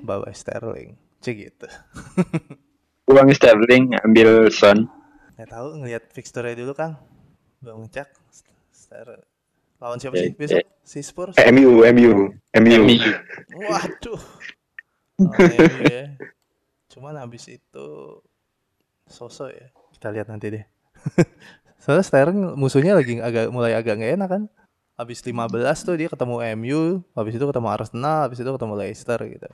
bawa 0.03 0.31
Sterling. 0.33 0.95
Cek 1.19 1.35
gitu. 1.37 1.67
Uang 3.11 3.29
Sterling 3.33 3.97
ambil 4.05 4.53
Son. 4.53 4.87
Nggak 5.35 5.49
tahu 5.51 5.67
ngelihat 5.83 6.05
fixture 6.13 6.47
dulu 6.55 6.73
Kang. 6.75 6.99
Belum 7.63 7.87
ngecek. 7.87 8.09
Ster 8.71 9.23
lawan 9.79 9.99
siapa 10.03 10.19
Eh, 10.19 10.23
sih 10.27 10.31
besok? 10.35 10.59
Si 10.83 10.99
Spurs. 11.03 11.39
Eh, 11.39 11.47
MU 11.55 11.87
MU 11.87 12.35
MU. 12.59 12.83
Waduh. 13.55 14.21
MU 15.19 15.83
ya. 15.87 16.05
Cuman 16.93 17.15
habis 17.15 17.47
itu 17.47 17.89
sosok 19.07 19.51
ya. 19.55 19.67
Kita 19.95 20.11
lihat 20.11 20.27
nanti 20.27 20.51
deh. 20.51 20.65
Soalnya 21.83 22.03
Sterling 22.03 22.59
musuhnya 22.59 22.99
lagi 22.99 23.23
agak 23.23 23.55
mulai 23.55 23.75
agak 23.79 23.99
nggak 23.99 24.13
enak 24.19 24.29
kan. 24.29 24.43
Habis 24.99 25.23
15 25.23 25.63
tuh 25.87 25.95
dia 25.95 26.11
ketemu 26.11 26.43
MU, 26.59 26.81
habis 27.15 27.39
itu 27.39 27.45
ketemu 27.47 27.69
Arsenal, 27.71 28.27
habis 28.27 28.43
itu 28.43 28.51
ketemu 28.51 28.75
Leicester 28.75 29.19
gitu. 29.31 29.47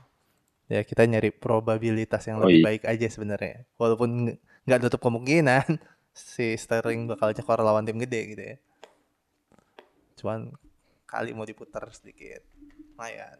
Ya 0.65 0.81
kita 0.81 1.05
nyari 1.05 1.29
probabilitas 1.29 2.25
yang 2.25 2.41
Oh, 2.41 2.49
lebih 2.49 2.59
iya. 2.61 2.65
baik 2.67 2.83
aja 2.89 3.07
sebenarnya. 3.09 3.65
Walaupun 3.77 4.33
nggak 4.65 4.79
tutup 4.89 5.01
kemungkinan 5.05 5.65
si 6.33 6.57
Sterling 6.57 7.05
bakal 7.11 7.29
cekor 7.37 7.61
lawan 7.61 7.85
tim 7.85 7.97
gede 8.01 8.21
gitu 8.33 8.41
ya. 8.41 8.55
Cuman 10.19 10.39
kali 11.05 11.31
mau 11.37 11.45
diputar 11.45 11.85
sedikit. 11.93 12.41
Lumayan. 12.95 13.37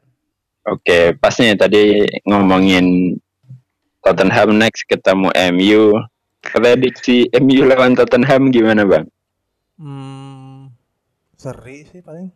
Oke, 0.66 1.14
pas 1.22 1.36
nih 1.42 1.54
tadi 1.58 1.84
ngomongin 2.26 3.16
Tottenham 4.04 4.50
next 4.62 4.86
ketemu 4.92 5.30
MU. 5.54 5.84
Prediksi 6.46 7.26
MU 7.42 7.66
lawan 7.66 7.94
Tottenham 7.98 8.54
gimana 8.54 8.86
bang? 8.86 9.06
Hmm, 9.80 10.72
Seri 11.42 11.78
sih 11.90 12.02
paling 12.08 12.30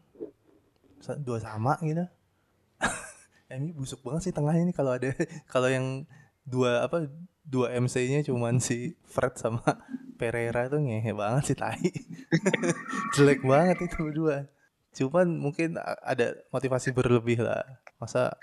dua 1.26 1.40
sama 1.42 1.74
gitu. 1.84 2.06
MU 3.50 3.82
busuk 3.82 4.06
banget 4.06 4.30
sih 4.30 4.34
tengahnya 4.34 4.70
ini 4.70 4.74
kalau 4.74 4.94
ada 4.94 5.10
kalau 5.54 5.70
yang 5.70 6.06
dua 6.46 6.86
apa 6.86 7.10
dua 7.50 7.74
MC-nya 7.82 8.22
cuman 8.22 8.62
si 8.62 8.94
Fred 9.10 9.34
sama 9.42 9.66
Pereira 10.22 10.70
itu 10.70 10.78
ngehe 10.78 11.12
banget 11.18 11.44
sih 11.54 11.58
tai. 11.58 11.82
Jelek 13.18 13.42
banget 13.42 13.90
itu 13.90 13.98
berdua. 14.06 14.46
Cuman 14.94 15.40
mungkin 15.40 15.82
ada 15.82 16.38
motivasi 16.54 16.94
berlebih 16.94 17.42
lah. 17.42 17.66
Masa 17.98 18.38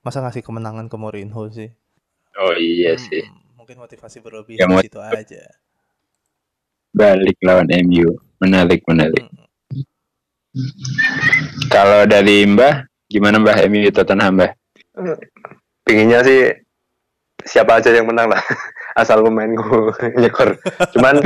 masa 0.00 0.24
ngasih 0.24 0.40
kemenangan 0.40 0.88
ke 0.88 0.96
Mourinho 0.96 1.50
sih. 1.52 1.68
Oh 2.40 2.54
iya 2.56 2.96
sih. 2.96 3.26
Hmm, 3.26 3.60
mungkin 3.60 3.76
motivasi 3.76 4.24
berlebih 4.24 4.56
Ya, 4.56 4.70
situ 4.80 5.02
aja. 5.02 5.42
Balik 6.96 7.36
lawan 7.44 7.68
MU. 7.84 8.16
Menarik, 8.40 8.80
menarik. 8.88 9.20
Hmm. 9.20 9.44
Kalau 11.68 12.08
dari 12.08 12.46
Mbah, 12.48 12.89
gimana 13.10 13.42
Mbah? 13.42 13.66
MU 13.66 13.90
Tottenham 13.90 14.38
Mbah? 14.38 14.50
pinginnya 15.90 16.22
sih 16.22 16.54
siapa 17.42 17.82
aja 17.82 17.90
yang 17.90 18.06
menang 18.06 18.30
lah. 18.30 18.42
Asal 19.00 19.26
pemainku 19.26 19.90
nyekor. 20.20 20.54
Cuman 20.94 21.18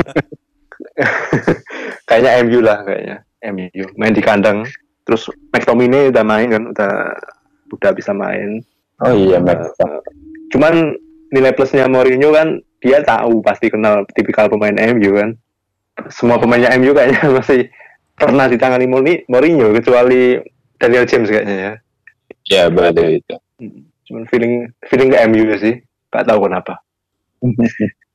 kayaknya 2.09 2.31
MU 2.45 2.59
lah 2.65 2.81
kayaknya. 2.81 3.17
MU 3.53 3.85
main 4.01 4.15
di 4.15 4.23
kandang. 4.25 4.65
Terus 5.05 5.29
McTominay 5.53 6.09
udah 6.09 6.25
main 6.25 6.49
kan 6.49 6.63
udah 6.73 6.93
udah 7.77 7.91
bisa 7.93 8.09
main. 8.09 8.65
Oh 9.05 9.13
iya. 9.13 9.37
Eh, 9.37 9.59
cuman 10.49 10.97
nilai 11.29 11.53
plusnya 11.53 11.85
Mourinho 11.85 12.31
kan 12.33 12.57
dia 12.81 13.01
tahu 13.05 13.43
pasti 13.45 13.69
kenal 13.69 14.07
tipikal 14.17 14.49
pemain 14.49 14.73
MU 14.97 15.13
kan. 15.13 15.29
Semua 16.09 16.41
pemainnya 16.41 16.73
MU 16.81 16.95
kayaknya 16.95 17.21
masih 17.37 17.69
pernah 18.17 18.49
ditangani 18.49 18.89
Mourinho 19.29 19.75
kecuali 19.77 20.41
Daniel 20.85 21.09
James 21.09 21.27
kayaknya 21.27 21.55
ya 21.57 21.73
Ya 22.45 22.61
betul 22.69 23.17
itu. 23.17 23.35
cuman 24.05 24.23
feeling 24.29 24.69
feeling 24.85 25.09
ke 25.09 25.17
MU 25.25 25.49
sih 25.57 25.81
nggak 26.13 26.25
tahu 26.29 26.45
kenapa 26.45 26.77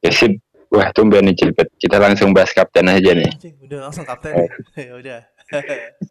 Ya 0.00 0.10
sip. 0.12 0.40
Wah 0.66 0.90
tumben 0.90 1.30
nih 1.30 1.36
Cilpet. 1.36 1.68
Kita 1.78 2.00
langsung 2.02 2.34
bahas 2.34 2.50
kapten 2.50 2.90
aja 2.90 3.12
nih. 3.14 3.30
Udah 3.62 3.86
langsung 3.88 4.02
kapten. 4.02 4.34
ya 4.78 4.92
udah. 4.96 5.20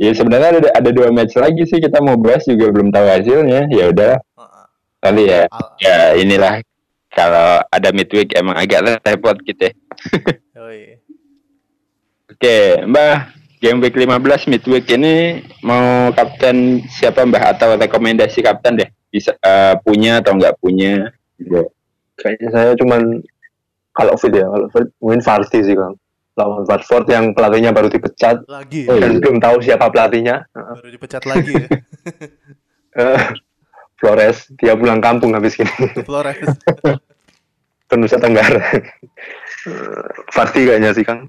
Ya 0.00 0.16
sebenarnya 0.16 0.48
ada 0.56 0.70
ada 0.80 0.90
dua 0.96 1.12
match 1.12 1.36
lagi 1.36 1.60
sih 1.68 1.76
kita 1.76 2.00
mau 2.00 2.16
bahas 2.16 2.40
juga 2.48 2.72
belum 2.72 2.88
tahu 2.88 3.04
hasilnya. 3.04 3.68
Ya 3.68 3.92
udah 3.92 4.16
Heeh. 4.16 4.66
kali 4.96 5.22
ya. 5.28 5.44
Al- 5.52 5.76
Ya 5.76 5.96
inilah 6.16 6.64
kalau 7.12 7.60
ada 7.68 7.88
midweek 7.92 8.32
emang 8.32 8.56
agak 8.56 9.04
repot 9.04 9.36
gitu. 9.44 9.68
ya. 9.68 9.76
Oke, 12.40 12.80
Mbah, 12.88 13.36
game 13.60 13.84
week 13.84 13.92
15 13.92 14.48
midweek 14.48 14.88
ini 14.96 15.44
mau 15.60 16.08
kapten 16.16 16.80
siapa 16.88 17.28
Mbah 17.28 17.52
atau 17.52 17.76
rekomendasi 17.76 18.40
kapten 18.40 18.80
deh? 18.80 18.88
Bisa 19.12 19.36
eh, 19.44 19.76
punya 19.84 20.24
atau 20.24 20.40
nggak 20.40 20.56
punya? 20.56 21.12
Gitu. 21.36 21.68
kayaknya 22.16 22.48
saya 22.48 22.70
cuman 22.80 23.20
kalau 23.92 24.16
fit 24.16 24.32
ya 24.32 24.48
kalau 24.48 24.72
fit 24.72 24.88
mungkin 25.04 25.20
Vardy 25.20 25.60
sih 25.60 25.76
kang 25.76 26.00
lawan 26.32 26.64
Watford 26.64 27.12
yang 27.12 27.36
pelatihnya 27.36 27.76
baru 27.76 27.92
dipecat 27.92 28.40
Lagi. 28.48 28.88
Oh, 28.88 28.96
dan 28.96 29.10
iya. 29.12 29.20
belum 29.20 29.36
tahu 29.36 29.56
siapa 29.60 29.92
pelatihnya 29.92 30.48
Baru 30.56 30.88
dipecat 30.88 31.28
lagi 31.28 31.52
ya. 31.60 31.68
Eh, 33.04 33.22
Flores 34.00 34.48
dia 34.56 34.80
pulang 34.80 35.04
kampung 35.04 35.36
habis 35.36 35.60
gini 35.60 35.68
Ke 35.92 36.08
Flores. 36.08 36.40
ke 37.84 37.94
Nusa 38.00 38.16
Tenggara 38.16 38.64
Vardy 40.32 40.60
kayaknya 40.64 40.96
sih 40.96 41.04
kang 41.04 41.28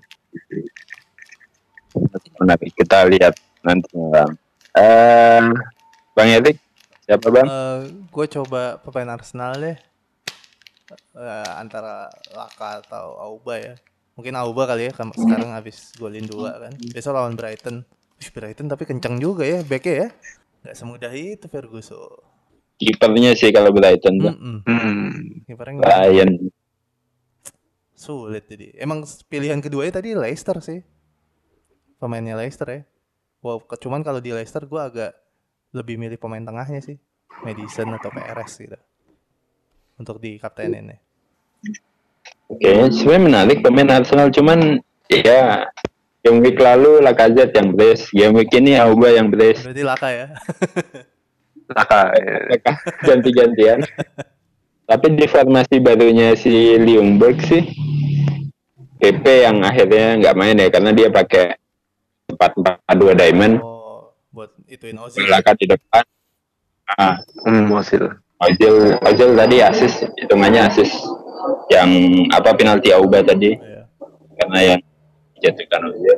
Menarik. 2.37 2.71
Kita 2.73 3.05
lihat 3.05 3.35
nanti 3.61 3.89
Bang. 3.93 4.31
Eh, 4.71 5.43
Bang 6.11 6.29
Erik, 6.29 6.57
siapa 7.03 7.27
Bang? 7.27 7.47
gue 8.07 8.25
coba 8.31 8.79
pemain 8.79 9.15
Arsenal 9.15 9.55
deh. 9.57 9.77
Eh, 11.15 11.51
antara 11.55 12.07
Laka 12.31 12.83
atau 12.83 13.15
Auba 13.15 13.59
ya. 13.59 13.75
Mungkin 14.15 14.35
Auba 14.35 14.67
kali 14.67 14.87
ya 14.87 14.91
sekarang 14.91 15.55
habis 15.55 15.95
golin 15.95 16.27
dua 16.27 16.59
kan. 16.59 16.73
Besok 16.91 17.15
lawan 17.15 17.35
Brighton. 17.35 17.83
Wih, 18.19 18.29
Brighton 18.29 18.67
tapi 18.67 18.83
kencang 18.83 19.17
juga 19.17 19.47
ya 19.47 19.63
backnya 19.63 19.93
ya. 19.95 20.09
Gak 20.61 20.75
semudah 20.77 21.09
itu 21.09 21.47
Ferguson. 21.47 22.21
Kipernya 22.75 23.33
sih 23.33 23.49
kalau 23.49 23.71
Brighton 23.71 24.19
tuh. 24.19 24.33
Mm-mm. 24.33 24.57
hmm. 24.67 25.09
Kipernya 25.47 25.73
nggak- 25.79 25.89
Ryan. 25.89 26.29
sulit 27.93 28.49
jadi. 28.49 28.73
Emang 28.81 29.05
pilihan 29.29 29.61
keduanya 29.61 30.01
tadi 30.01 30.17
Leicester 30.17 30.57
sih. 30.57 30.81
Pemainnya 32.01 32.33
Leicester 32.33 32.65
ya. 32.65 32.81
Wow, 33.45 33.61
cuman 33.77 34.01
kalau 34.01 34.17
di 34.17 34.33
Leicester 34.33 34.65
gue 34.65 34.81
agak 34.81 35.13
lebih 35.77 36.01
milih 36.01 36.17
pemain 36.17 36.41
tengahnya 36.41 36.81
sih. 36.81 36.97
Madison 37.45 37.93
atau 37.93 38.09
PRS 38.09 38.51
gitu. 38.57 38.79
Untuk 40.01 40.17
di 40.17 40.41
kaptenin 40.41 40.97
ya. 40.97 40.99
Oke, 42.49 42.89
sebenarnya 42.89 43.21
menarik 43.21 43.57
pemain 43.61 44.01
Arsenal 44.01 44.33
cuman 44.33 44.81
ya 45.07 45.69
game 46.25 46.41
week 46.41 46.57
lalu 46.57 46.99
Lacazette 47.05 47.53
yang 47.53 47.77
brace, 47.77 48.09
game 48.11 48.33
week 48.33 48.51
ini 48.57 48.75
Auba 48.81 49.13
yang 49.13 49.29
brace. 49.29 49.61
Berarti 49.61 49.83
Laka 49.85 50.09
ya. 50.09 50.27
Laka. 51.77 52.01
Mereka 52.17 52.71
ganti-gantian. 53.05 53.79
Tapi 54.89 55.07
di 55.15 55.25
formasi 55.29 55.79
barunya 55.79 56.35
si 56.35 56.75
Ljungberg 56.75 57.39
sih 57.47 57.63
PP 58.99 59.23
yang 59.23 59.63
akhirnya 59.63 60.19
nggak 60.19 60.35
main 60.35 60.59
ya 60.59 60.67
karena 60.67 60.91
dia 60.91 61.07
pakai 61.07 61.55
4-4-2 62.41 63.13
diamond, 63.13 63.55
Oh, 63.61 64.09
buat 64.33 64.49
ituin 64.65 64.97
Ozil. 64.97 65.29
Laka 65.29 65.53
di 65.53 65.69
depan. 65.69 66.01
Ah, 66.97 67.21
hmm, 67.45 67.69
Ozil 67.69 68.09
Ozil, 68.41 68.97
Ozil 69.05 69.29
tadi 69.37 69.61
asis, 69.61 70.01
hitungannya 70.17 70.65
asis 70.65 70.89
yang 71.69 71.87
apa 72.33 72.57
penalti 72.57 72.89
Auba 72.89 73.21
tadi 73.21 73.53
Iya. 73.53 73.85
karena 74.41 74.59
yang 74.73 74.79
jatuhkan 75.39 75.81
Ozil. 75.93 76.17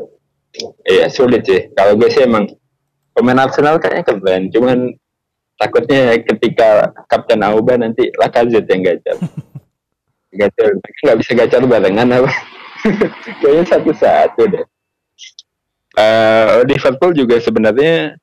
Iya 0.88 1.12
sulit 1.12 1.44
sih. 1.44 1.68
Kalau 1.76 2.00
gue 2.00 2.08
sih 2.08 2.24
emang 2.24 2.48
pemain 3.12 3.44
Arsenal 3.44 3.78
kayaknya 3.78 4.08
keren, 4.08 4.44
cuman 4.56 4.78
takutnya 5.60 6.16
ketika 6.24 6.96
Kapten 7.12 7.44
Auba 7.44 7.76
nanti 7.76 8.08
Lacazette 8.16 8.72
yang 8.72 8.82
gacor. 8.88 9.18
gacor, 10.40 10.68
nggak 10.80 11.18
bisa 11.20 11.32
gacor 11.36 11.62
barengan 11.68 12.10
apa? 12.24 12.32
kayaknya 13.44 13.64
satu-satu 13.68 14.42
deh. 14.48 14.66
Eh, 15.94 16.66
Liverpool 16.66 17.14
juga 17.14 17.38
sebenarnya 17.38 18.18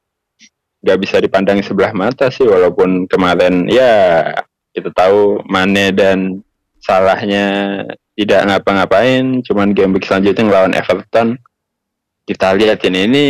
nggak 0.83 0.99
bisa 0.99 1.23
dipandang 1.23 1.63
sebelah 1.63 1.95
mata 1.95 2.27
sih 2.33 2.43
walaupun 2.43 3.07
kemarin 3.07 3.69
ya 3.71 4.27
kita 4.75 4.91
tahu 4.91 5.45
Mane 5.47 5.95
dan 5.95 6.41
salahnya 6.83 7.79
tidak 8.19 8.49
ngapa-ngapain 8.49 9.45
cuman 9.47 9.71
game 9.77 9.95
week 9.95 10.09
selanjutnya 10.09 10.51
ngelawan 10.51 10.75
Everton. 10.75 11.39
Kita 12.27 12.59
lihat 12.59 12.83
ini 12.91 13.07
ini 13.07 13.25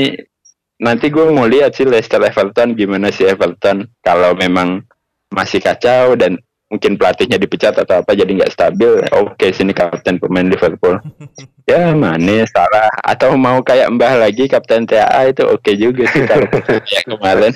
nanti 0.81 1.13
gue 1.13 1.29
mau 1.29 1.45
lihat 1.45 1.77
sih 1.77 1.85
Leicester 1.85 2.25
Everton 2.25 2.73
gimana 2.73 3.13
sih 3.13 3.29
Everton 3.29 3.93
kalau 4.01 4.33
memang 4.33 4.81
masih 5.29 5.61
kacau 5.61 6.17
dan 6.17 6.41
mungkin 6.71 6.95
pelatihnya 6.95 7.35
dipecat 7.35 7.75
atau 7.83 7.99
apa 7.99 8.15
jadi 8.15 8.31
nggak 8.31 8.55
stabil 8.55 9.03
oke 9.11 9.47
sini 9.51 9.75
kapten 9.75 10.23
pemain 10.23 10.47
Liverpool 10.47 11.03
ya 11.71 11.91
Mane 11.99 12.47
salah 12.47 12.87
atau 13.03 13.35
mau 13.35 13.59
kayak 13.59 13.91
Mbah 13.91 14.23
lagi 14.23 14.47
kapten 14.47 14.87
TAA 14.87 15.35
itu 15.35 15.43
oke 15.51 15.71
juga 15.75 16.07
sih 16.15 16.23
kalau 16.31 16.47
kayak 16.87 17.05
kemarin 17.11 17.53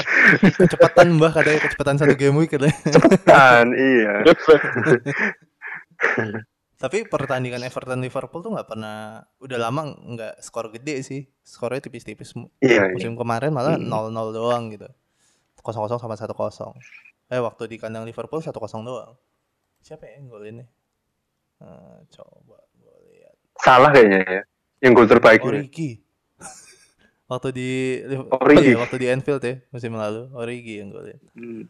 Kecepatan 0.58 1.06
Mbah 1.14 1.30
katanya 1.30 1.58
kecepatan 1.62 1.94
satu 1.94 2.14
game 2.18 2.34
week 2.42 2.50
katanya. 2.58 2.74
kan 3.22 3.70
iya 3.94 4.26
Tapi 6.74 7.06
pertandingan 7.08 7.62
Everton 7.64 8.02
Liverpool 8.02 8.44
tuh 8.44 8.50
nggak 8.52 8.68
pernah 8.68 9.22
udah 9.40 9.58
lama 9.62 9.94
nggak 9.94 10.42
skor 10.42 10.68
gede 10.68 11.00
sih. 11.00 11.24
Skornya 11.40 11.80
tipis-tipis. 11.80 12.34
Iya 12.60 12.90
iya. 12.90 12.92
Musim 12.92 13.14
kemarin 13.16 13.54
malah 13.54 13.78
Hmm. 13.78 13.88
0-0 13.88 14.36
doang 14.36 14.68
gitu. 14.68 14.84
0-0 15.64 15.96
sama 15.96 16.18
1-0. 16.18 16.34
Eh 17.32 17.40
waktu 17.40 17.70
di 17.70 17.76
kandang 17.80 18.04
Liverpool 18.04 18.44
1-0 18.44 18.52
doang. 18.84 19.16
Siapa 19.80 20.08
ya 20.08 20.20
yang 20.20 20.28
golinnya? 20.28 20.66
Eh, 21.64 21.98
coba 22.12 22.58
gue 22.76 22.94
lihat. 23.14 23.36
salah 23.62 23.94
kayaknya 23.94 24.20
ya 24.26 24.42
yang 24.84 24.92
gol 24.92 25.08
terbaik 25.08 25.40
ini. 25.40 25.64
Origi. 25.64 25.90
waktu 27.32 27.48
di 27.56 27.70
Origi. 28.28 28.68
iya, 28.68 28.76
waktu 28.76 28.96
di 29.00 29.06
Anfield 29.08 29.40
ya 29.40 29.54
musim 29.72 29.96
lalu 29.96 30.28
Origi 30.36 30.84
yang 30.84 30.92
golin. 30.92 31.18
Hmm. 31.32 31.64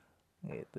Gitu. 0.50 0.78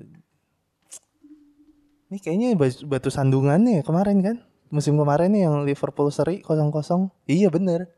Ini 2.06 2.18
kayaknya 2.22 2.48
batu, 2.54 2.84
batu 2.86 3.08
sandungannya 3.10 3.80
ya 3.80 3.82
kemarin 3.82 4.18
kan? 4.22 4.36
Musim 4.68 4.98
kemarin 4.98 5.32
nih 5.32 5.48
yang 5.48 5.62
Liverpool 5.64 6.12
seri 6.12 6.42
0-0. 6.44 7.10
Iya 7.26 7.48
bener. 7.50 7.88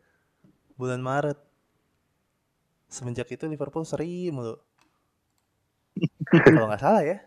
Bulan 0.79 1.03
Maret. 1.03 1.37
Semenjak 2.88 3.29
itu 3.29 3.45
Liverpool 3.51 3.85
seri 3.85 4.33
mulu. 4.33 4.57
Kalau 6.29 6.67
nggak 6.67 6.79
salah 6.79 7.03
ya. 7.03 7.19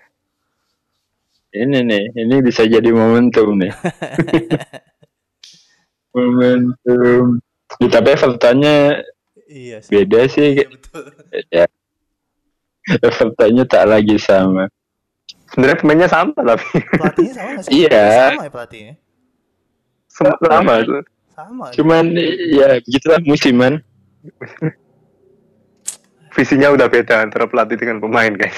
ini 1.51 1.83
nih 1.83 2.03
ini 2.15 2.39
bisa 2.39 2.63
jadi 2.63 2.89
momentum 2.89 3.57
nih 3.57 3.69
momentum 6.15 7.39
ya, 7.77 7.87
tapi 7.89 8.07
Evertonnya 8.11 9.03
Iya 9.45 9.77
sih. 9.83 9.89
beda 9.91 10.19
sih 10.27 10.47
Iya 10.55 10.65
betul. 10.65 11.03
ya 11.49 11.65
Evertonnya 12.97 13.63
tak 13.65 13.83
lagi 13.85 14.15
sama 14.15 14.65
Sebenarnya 15.51 15.77
pemainnya 15.77 16.07
sama 16.07 16.31
tapi 16.37 16.63
Pelatihnya 16.95 17.33
sama 17.35 17.59
sih? 17.59 17.71
Iya. 17.83 18.31
Sama 18.31 18.41
ya 18.41 18.49
pelatihnya. 18.49 18.93
sama 20.11 20.73
tuh. 20.81 21.01
Sama. 21.31 21.65
cuman 21.71 22.05
ya 22.51 22.79
begitulah 22.79 23.19
musiman 23.23 23.73
Visinya 26.31 26.71
udah 26.71 26.87
beda 26.87 27.27
antara 27.27 27.45
pelatih 27.47 27.75
dengan 27.75 27.99
pemain 27.99 28.31
guys. 28.31 28.55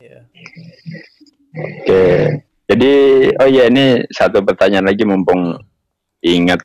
Iya. 0.00 0.18
Oke. 1.56 2.04
Jadi 2.66 2.92
oh 3.38 3.48
ya 3.48 3.70
ini 3.70 4.02
satu 4.10 4.42
pertanyaan 4.42 4.90
lagi 4.90 5.06
mumpung 5.06 5.54
ingat 6.24 6.58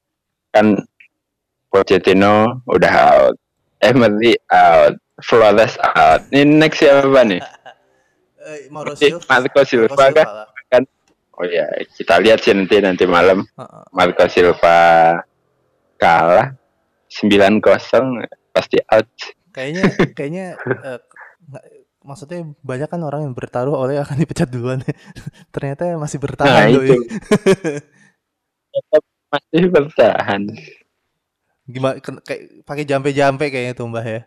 kan 0.50 0.76
Pochettino 1.72 2.66
udah 2.68 2.92
out, 2.92 3.36
Emery 3.80 4.36
out, 4.52 5.00
Flores 5.24 5.80
out. 5.96 6.26
Ini 6.34 6.44
next 6.60 6.84
siapa 6.84 7.24
nih? 7.24 7.40
Eh, 8.42 8.74
Mauro 8.74 8.98
Silva. 8.98 9.22
Marco 9.30 9.62
Silva 9.62 10.10
kah? 10.10 10.26
lah. 10.26 10.50
Oh 11.38 11.46
ya 11.46 11.70
kita 11.98 12.22
lihat 12.22 12.42
sih 12.46 12.54
nanti 12.54 12.78
nanti 12.82 13.06
malam 13.10 13.46
Heeh. 13.46 13.84
Marco 13.94 14.26
Silva 14.30 14.78
kalah 15.98 16.54
9-0 17.10 17.62
pasti 18.52 18.78
out. 18.92 19.08
Kayaknya 19.52 19.84
kayaknya 20.16 20.46
nggak- 21.52 21.70
maksudnya 22.02 22.50
banyak 22.66 22.90
kan 22.90 23.02
orang 23.06 23.30
yang 23.30 23.36
bertaruh 23.38 23.78
oleh 23.78 24.02
akan 24.02 24.18
dipecat 24.18 24.50
duluan. 24.50 24.82
Ternyata 25.54 25.96
masih 25.98 26.18
Nah 26.18 26.26
bertahan 26.26 26.66
doi. 26.74 26.88
itu 26.88 26.96
masih 29.32 29.64
bertahan. 29.72 30.42
Gimana 31.70 32.02
kayak 32.02 32.66
pakai 32.68 32.84
jampe-jampe 32.84 33.48
kayaknya 33.48 33.74
tuh 33.78 33.88
Mbah 33.88 34.06
ya. 34.06 34.22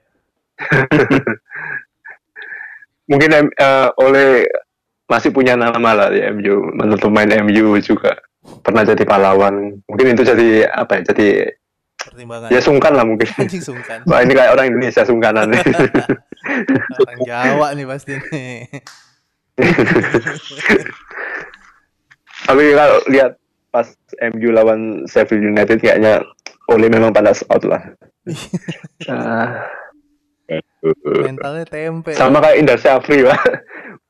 Mungkin 3.10 3.30
eh, 3.52 3.88
oleh 4.00 4.48
masih 5.04 5.28
punya 5.34 5.58
nama 5.58 5.90
lah 5.92 6.08
di 6.08 6.24
MU. 6.24 6.72
Menurut 6.72 7.02
pemain 7.02 7.28
MU 7.44 7.76
juga 7.84 8.16
pernah 8.64 8.86
jadi 8.86 9.04
pahlawan. 9.04 9.76
Mungkin 9.84 10.14
itu 10.16 10.22
jadi 10.24 10.70
apa 10.72 11.00
ya? 11.00 11.12
Jadi 11.12 11.28
Pertimbangan. 12.04 12.48
ya 12.52 12.60
sungkan 12.60 12.92
lah 12.92 13.04
mungkin. 13.08 13.28
Anjing 13.40 13.64
sungkan. 13.64 14.04
Wah 14.04 14.20
ini 14.20 14.36
kayak 14.36 14.52
orang 14.52 14.66
Indonesia 14.68 15.02
sungkanan 15.04 15.48
nih. 15.52 15.62
Orang 17.00 17.20
Jawa 17.24 17.66
nih 17.72 17.86
pasti 17.88 18.12
nih. 18.20 18.68
Tapi 22.44 22.64
kalau 22.76 22.98
lihat 23.08 23.32
pas 23.72 23.88
MU 24.36 24.48
lawan 24.52 25.08
Sheffield 25.08 25.40
United 25.40 25.80
kayaknya 25.80 26.20
Ole 26.68 26.92
memang 26.92 27.16
panas 27.16 27.40
out 27.48 27.64
lah. 27.64 27.80
Ah, 29.08 29.64
Mentalnya 31.04 31.64
tempe. 31.64 32.12
sama 32.12 32.40
kayak 32.44 32.60
Indra 32.60 32.76
Syafri 32.76 33.24
lah. 33.24 33.40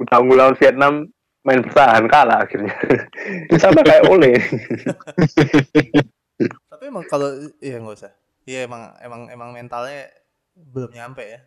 Udah 0.02 0.18
lawan 0.22 0.58
Vietnam 0.58 1.06
main 1.46 1.62
bertahan 1.62 2.10
kalah 2.10 2.42
akhirnya. 2.42 2.74
Sama 3.58 3.82
kayak 3.86 4.10
Ole. 4.10 4.34
Tapi 6.42 6.82
emang 6.90 7.04
kalau 7.06 7.30
iya 7.62 7.78
nggak 7.78 7.96
usah. 7.96 8.12
Iya 8.44 8.66
emang 8.68 8.92
emang 9.00 9.20
emang 9.30 9.48
mentalnya 9.54 10.10
belum 10.54 10.90
nyampe 10.92 11.22
ya. 11.24 11.40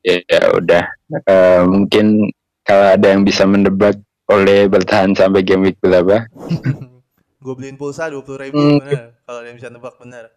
Ya, 0.00 0.16
ya 0.24 0.42
udah. 0.56 0.84
Eh, 1.28 1.62
mungkin 1.68 2.30
kalau 2.64 2.86
ada 2.96 3.06
yang 3.12 3.26
bisa 3.26 3.44
mendebat 3.44 3.98
oleh 4.30 4.70
bertahan 4.70 5.12
sampai 5.12 5.42
game 5.44 5.68
week 5.68 5.78
berapa? 5.82 6.24
Gue 7.44 7.54
beliin 7.56 7.80
pulsa 7.80 8.12
dua 8.12 8.20
puluh 8.20 8.36
ribu 8.40 8.60
Hmm. 8.60 8.84
bener. 8.84 9.16
Kalau 9.24 9.38
ada 9.40 9.48
yang 9.48 9.56
bisa 9.56 9.72
nebak 9.72 9.96
bener. 9.96 10.28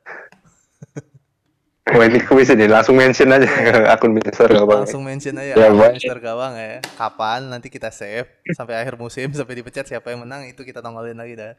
Wah 1.84 2.08
ini 2.08 2.24
kuis 2.24 2.48
ini 2.48 2.66
langsung 2.72 2.96
mention 2.96 3.28
aja 3.28 3.44
ke 3.44 3.86
akun 3.92 4.16
Mister 4.16 4.48
nggak 4.48 4.66
apa-apa. 4.66 4.88
Langsung 4.88 5.04
mention 5.04 5.36
aja 5.36 5.60
Ya, 5.60 5.68
boleh. 5.68 6.00
Mister 6.00 6.18
Gawang 6.24 6.56
ya. 6.56 6.80
Kapan 6.96 7.52
nanti 7.52 7.68
kita 7.68 7.92
save 7.92 8.26
sampai 8.56 8.80
akhir 8.80 8.96
musim 8.96 9.30
sampai 9.36 9.60
dipecat 9.60 9.84
siapa 9.84 10.16
yang 10.16 10.24
menang 10.24 10.48
itu 10.48 10.64
kita 10.64 10.80
tongolin 10.80 11.20
lagi 11.20 11.36
dah. 11.36 11.54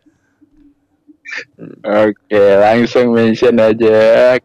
Oke, 1.85 2.43
langsung 2.61 3.17
mention 3.17 3.57
aja. 3.59 4.37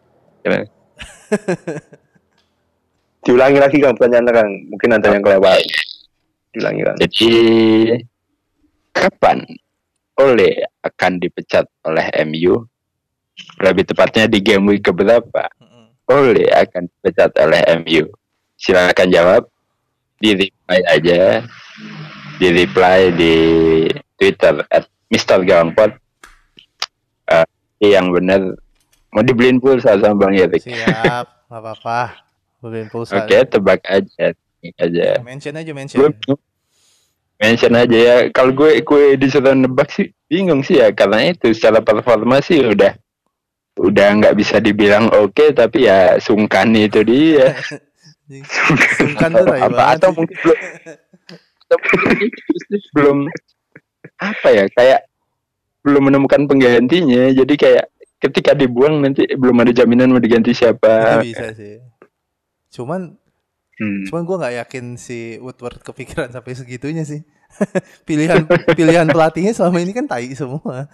Diulangi 3.24 3.58
lagi 3.60 3.78
kan 3.78 3.94
pertanyaan 3.94 4.32
kan. 4.32 4.48
Mungkin 4.72 4.90
ada 4.96 5.12
yang 5.12 5.22
kelewat. 5.22 5.60
Diulangi 6.56 6.82
kan. 6.82 6.96
Jadi 6.98 7.34
kapan 8.96 9.44
Ole 10.20 10.68
akan 10.84 11.12
dipecat 11.16 11.64
oleh 11.88 12.12
MU? 12.28 12.60
Lebih 13.60 13.88
tepatnya 13.88 14.28
di 14.28 14.44
game 14.44 14.68
week 14.68 14.84
keberapa? 14.84 15.48
Mm-mm. 15.60 15.88
Ole 16.12 16.44
akan 16.52 16.88
dipecat 16.88 17.32
oleh 17.40 17.60
MU? 17.80 18.04
Silakan 18.60 19.08
jawab. 19.08 19.42
Di 20.20 20.36
reply 20.36 20.80
aja. 20.92 21.40
Di 22.36 22.48
reply 22.52 22.98
di 23.16 23.34
Twitter 24.20 24.60
at 24.68 24.84
Mr. 25.08 25.40
Gawangpot. 25.40 25.96
Eh, 27.30 27.46
yang 27.94 28.10
benar 28.10 28.58
mau 29.14 29.22
dibeliin 29.22 29.62
pulsa 29.62 29.96
sama 29.98 30.14
Bang 30.18 30.34
Erik. 30.34 30.62
Siap, 30.62 31.26
nggak 31.48 31.60
apa-apa. 31.62 32.26
Beliin 32.60 32.90
pulsa. 32.90 33.22
Oke, 33.22 33.38
tebak 33.46 33.80
aja. 33.86 34.34
Tebak 34.34 34.76
aja. 34.78 35.08
Mention 35.24 35.54
aja 35.56 35.72
mention. 35.72 35.98
gue 35.98 36.36
mention 37.40 37.72
aja 37.72 37.96
ya 37.96 38.16
kalau 38.36 38.52
gue 38.52 38.84
gue 38.84 39.16
disuruh 39.16 39.56
nebak 39.56 39.88
sih 39.88 40.12
bingung 40.28 40.60
sih 40.60 40.76
ya 40.76 40.92
karena 40.92 41.32
itu 41.32 41.56
secara 41.56 41.80
performa 41.80 42.44
sih 42.44 42.60
udah 42.60 42.92
udah 43.80 44.08
nggak 44.20 44.36
bisa 44.36 44.60
dibilang 44.60 45.08
oke 45.08 45.56
tapi 45.56 45.88
ya 45.88 46.20
sungkan 46.20 46.76
itu 46.76 47.00
dia 47.00 47.56
Sungkan 49.00 49.34
tuh 49.34 49.42
apa 49.42 49.66
banget 49.66 49.96
atau 49.98 50.10
mungkin 50.14 50.36
belum 50.38 50.60
atau 51.66 51.78
mungkin 51.82 52.30
belum 52.94 53.18
apa 54.22 54.48
ya 54.54 54.64
kayak 54.70 55.00
belum 55.84 56.02
menemukan 56.12 56.44
penggantinya 56.50 57.32
jadi 57.32 57.54
kayak 57.56 57.84
ketika 58.20 58.52
dibuang 58.52 59.00
nanti 59.00 59.24
belum 59.32 59.56
ada 59.64 59.72
jaminan 59.72 60.12
mau 60.12 60.20
diganti 60.20 60.52
siapa 60.52 61.20
bisa 61.24 61.52
sih. 61.56 61.80
Cuman 62.70 63.16
Hmm. 63.80 64.04
cuman 64.04 64.22
gue 64.28 64.36
nggak 64.40 64.54
yakin 64.60 64.84
si 65.00 65.40
Woodward 65.40 65.80
kepikiran 65.80 66.28
sampai 66.32 66.52
segitunya 66.52 67.04
sih. 67.04 67.24
pilihan 68.08 68.46
pilihan 68.76 69.08
pelatihnya 69.10 69.52
selama 69.56 69.80
ini 69.82 69.92
kan 69.96 70.06
tai 70.06 70.28
semua. 70.36 70.88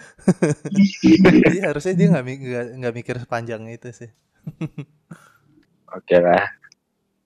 Jadi 1.43 1.57
harusnya 1.63 1.95
dia 1.99 2.07
nggak 2.15 2.25
nggak 2.25 2.67
nggak 2.83 2.95
mikir 2.95 3.17
sepanjang 3.23 3.63
itu 3.71 3.91
sih. 3.91 4.11
oke 5.97 6.17
lah 6.23 6.45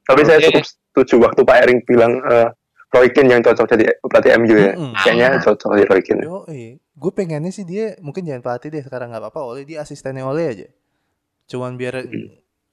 Tapi 0.08 0.20
saya 0.26 0.38
Oke. 0.42 0.46
cukup 0.50 0.64
setuju 0.66 1.14
waktu 1.22 1.40
Pak 1.46 1.58
Ering 1.62 1.80
bilang 1.86 2.12
eh, 2.26 2.48
Roy 2.90 3.08
Keane 3.14 3.30
yang 3.30 3.42
cocok 3.46 3.66
jadi 3.70 3.84
pelatih 4.02 4.30
MU 4.34 4.56
ya. 4.58 4.72
Mm-mm. 4.74 4.92
Kayaknya 4.98 5.28
cocok 5.46 5.70
di 5.78 5.84
Roy 5.86 6.00
Keane. 6.02 6.22
Yo, 6.26 6.42
gue 6.74 7.12
pengennya 7.14 7.54
sih 7.54 7.62
dia 7.62 7.94
mungkin 8.02 8.26
jangan 8.26 8.42
pelatih 8.42 8.68
deh 8.74 8.82
sekarang 8.82 9.14
nggak 9.14 9.22
apa-apa. 9.22 9.40
Oleh 9.46 9.62
dia 9.62 9.80
asistennya 9.82 10.26
oleh 10.26 10.44
aja. 10.50 10.66
Cuman 11.46 11.78
biar 11.78 12.02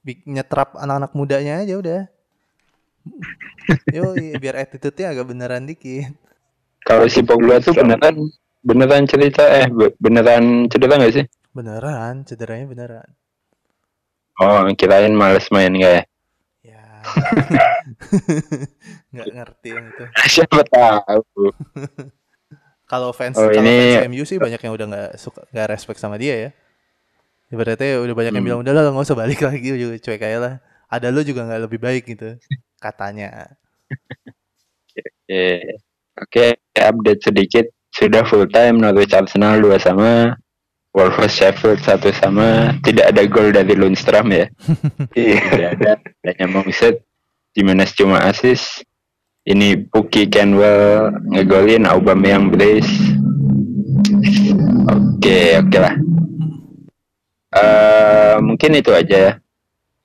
bi- 0.02 0.26
nyetrap 0.26 0.74
anak-anak 0.74 1.12
mudanya 1.14 1.62
aja 1.62 1.78
udah. 1.78 2.02
Yo, 3.96 4.18
biar 4.42 4.56
attitude-nya 4.68 5.14
agak 5.14 5.26
beneran 5.30 5.64
dikit. 5.70 6.12
kalau 6.88 7.04
si 7.12 7.20
Pogba 7.20 7.60
tuh 7.60 7.76
beneran 7.76 8.32
beneran 8.64 9.04
cerita 9.12 9.44
eh 9.44 9.68
be- 9.68 9.96
beneran 10.00 10.72
cedera 10.72 10.96
nggak 10.96 11.14
sih 11.20 11.26
Beneran, 11.52 12.22
cederanya 12.24 12.66
beneran. 12.70 13.10
Oh, 14.38 14.62
kirain 14.78 15.12
males 15.18 15.50
main 15.50 15.74
kayak. 15.74 16.06
Ya. 16.06 16.17
nggak 19.14 19.28
ngerti 19.34 19.68
yang 19.72 19.86
itu. 19.88 20.04
Siapa 20.34 20.62
tahu. 20.64 21.52
Kalau 22.88 23.12
fans 23.12 23.36
Oh, 23.36 23.52
kalau 23.52 23.60
ini- 23.60 24.00
fans 24.00 24.08
MU 24.08 24.24
sih 24.24 24.40
banyak 24.40 24.58
yang 24.58 24.72
udah 24.72 24.88
nggak 24.88 25.10
suka 25.20 25.44
nggak 25.52 25.68
respect 25.68 26.00
sama 26.00 26.16
dia 26.16 26.36
ya. 26.40 26.50
Ibaratnya 27.52 28.00
udah 28.00 28.16
banyak 28.16 28.32
yang 28.32 28.40
Hmm. 28.40 28.48
bilang 28.48 28.60
udah 28.64 28.72
lah 28.72 28.82
nggak 28.88 29.04
usah 29.04 29.16
balik 29.16 29.44
lagi 29.44 29.76
juga 29.76 29.96
cuek 30.00 30.24
aja 30.24 30.40
lah. 30.40 30.54
Ada 30.88 31.12
lo 31.12 31.20
juga 31.20 31.44
nggak 31.44 31.62
lebih 31.68 31.80
baik 31.84 32.04
gitu 32.08 32.40
katanya. 32.80 33.52
Oke, 35.28 35.76
Oke, 36.16 36.46
update 36.74 37.22
sedikit. 37.22 37.66
Sudah 37.92 38.24
full 38.24 38.48
time 38.48 38.80
Norwich 38.80 39.12
Arsenal 39.12 39.60
2 39.60 39.76
sama. 39.78 40.40
Wolves 40.98 41.30
Sheffield 41.38 41.78
satu 41.86 42.10
sama. 42.10 42.74
Tidak 42.82 43.14
ada 43.14 43.22
gol 43.30 43.54
dari 43.54 43.78
Lundstram 43.78 44.34
ya. 44.34 44.50
Iya. 45.14 45.38
Tidak 45.46 45.70
ada. 45.78 45.92
Hanya 46.26 46.46
Mouset. 46.50 47.06
Jimenez 47.54 47.94
cuma 47.94 48.26
assist. 48.26 48.82
Ini 49.46 49.86
Puki 49.94 50.26
Kenwell 50.26 51.14
ngegolin 51.30 51.86
Aubameyang 51.86 52.50
brace. 52.50 53.14
Oke, 54.90 55.62
oke 55.62 55.78
lah. 55.78 55.96
Eh 57.54 58.36
mungkin 58.42 58.82
itu 58.82 58.92
aja 58.92 59.18
ya 59.18 59.34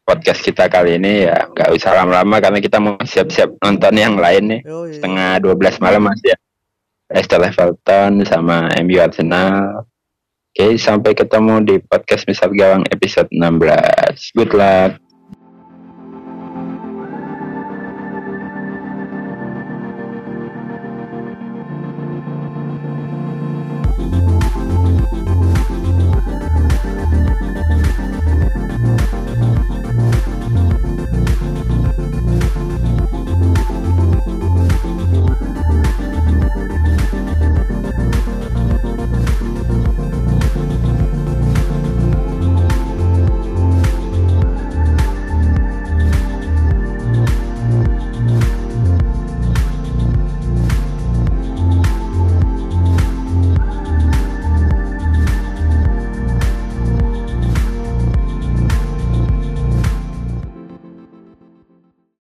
podcast 0.03 0.43
kita 0.43 0.67
kali 0.67 0.99
ini 0.99 1.31
ya 1.31 1.47
nggak 1.49 1.71
usah 1.73 1.95
lama-lama 1.95 2.43
karena 2.43 2.59
kita 2.59 2.83
mau 2.83 2.99
siap-siap 2.99 3.55
nonton 3.63 3.95
yang 3.95 4.19
lain 4.19 4.45
nih 4.51 4.61
Yo, 4.67 4.91
iya. 4.91 4.99
setengah 4.99 5.31
12 5.41 5.79
malam 5.85 6.03
masih 6.11 6.35
ya 6.35 6.39
Leicester 7.13 7.41
Everton 7.45 8.13
sama 8.27 8.73
MU 8.83 8.99
Arsenal 8.99 9.87
Oke, 10.53 10.77
sampai 10.77 11.17
ketemu 11.17 11.65
di 11.65 11.81
podcast 11.81 12.29
Misal 12.29 12.53
Gawang 12.53 12.85
episode 12.93 13.33
16. 13.33 14.37
Good 14.37 14.53
luck. 14.53 15.02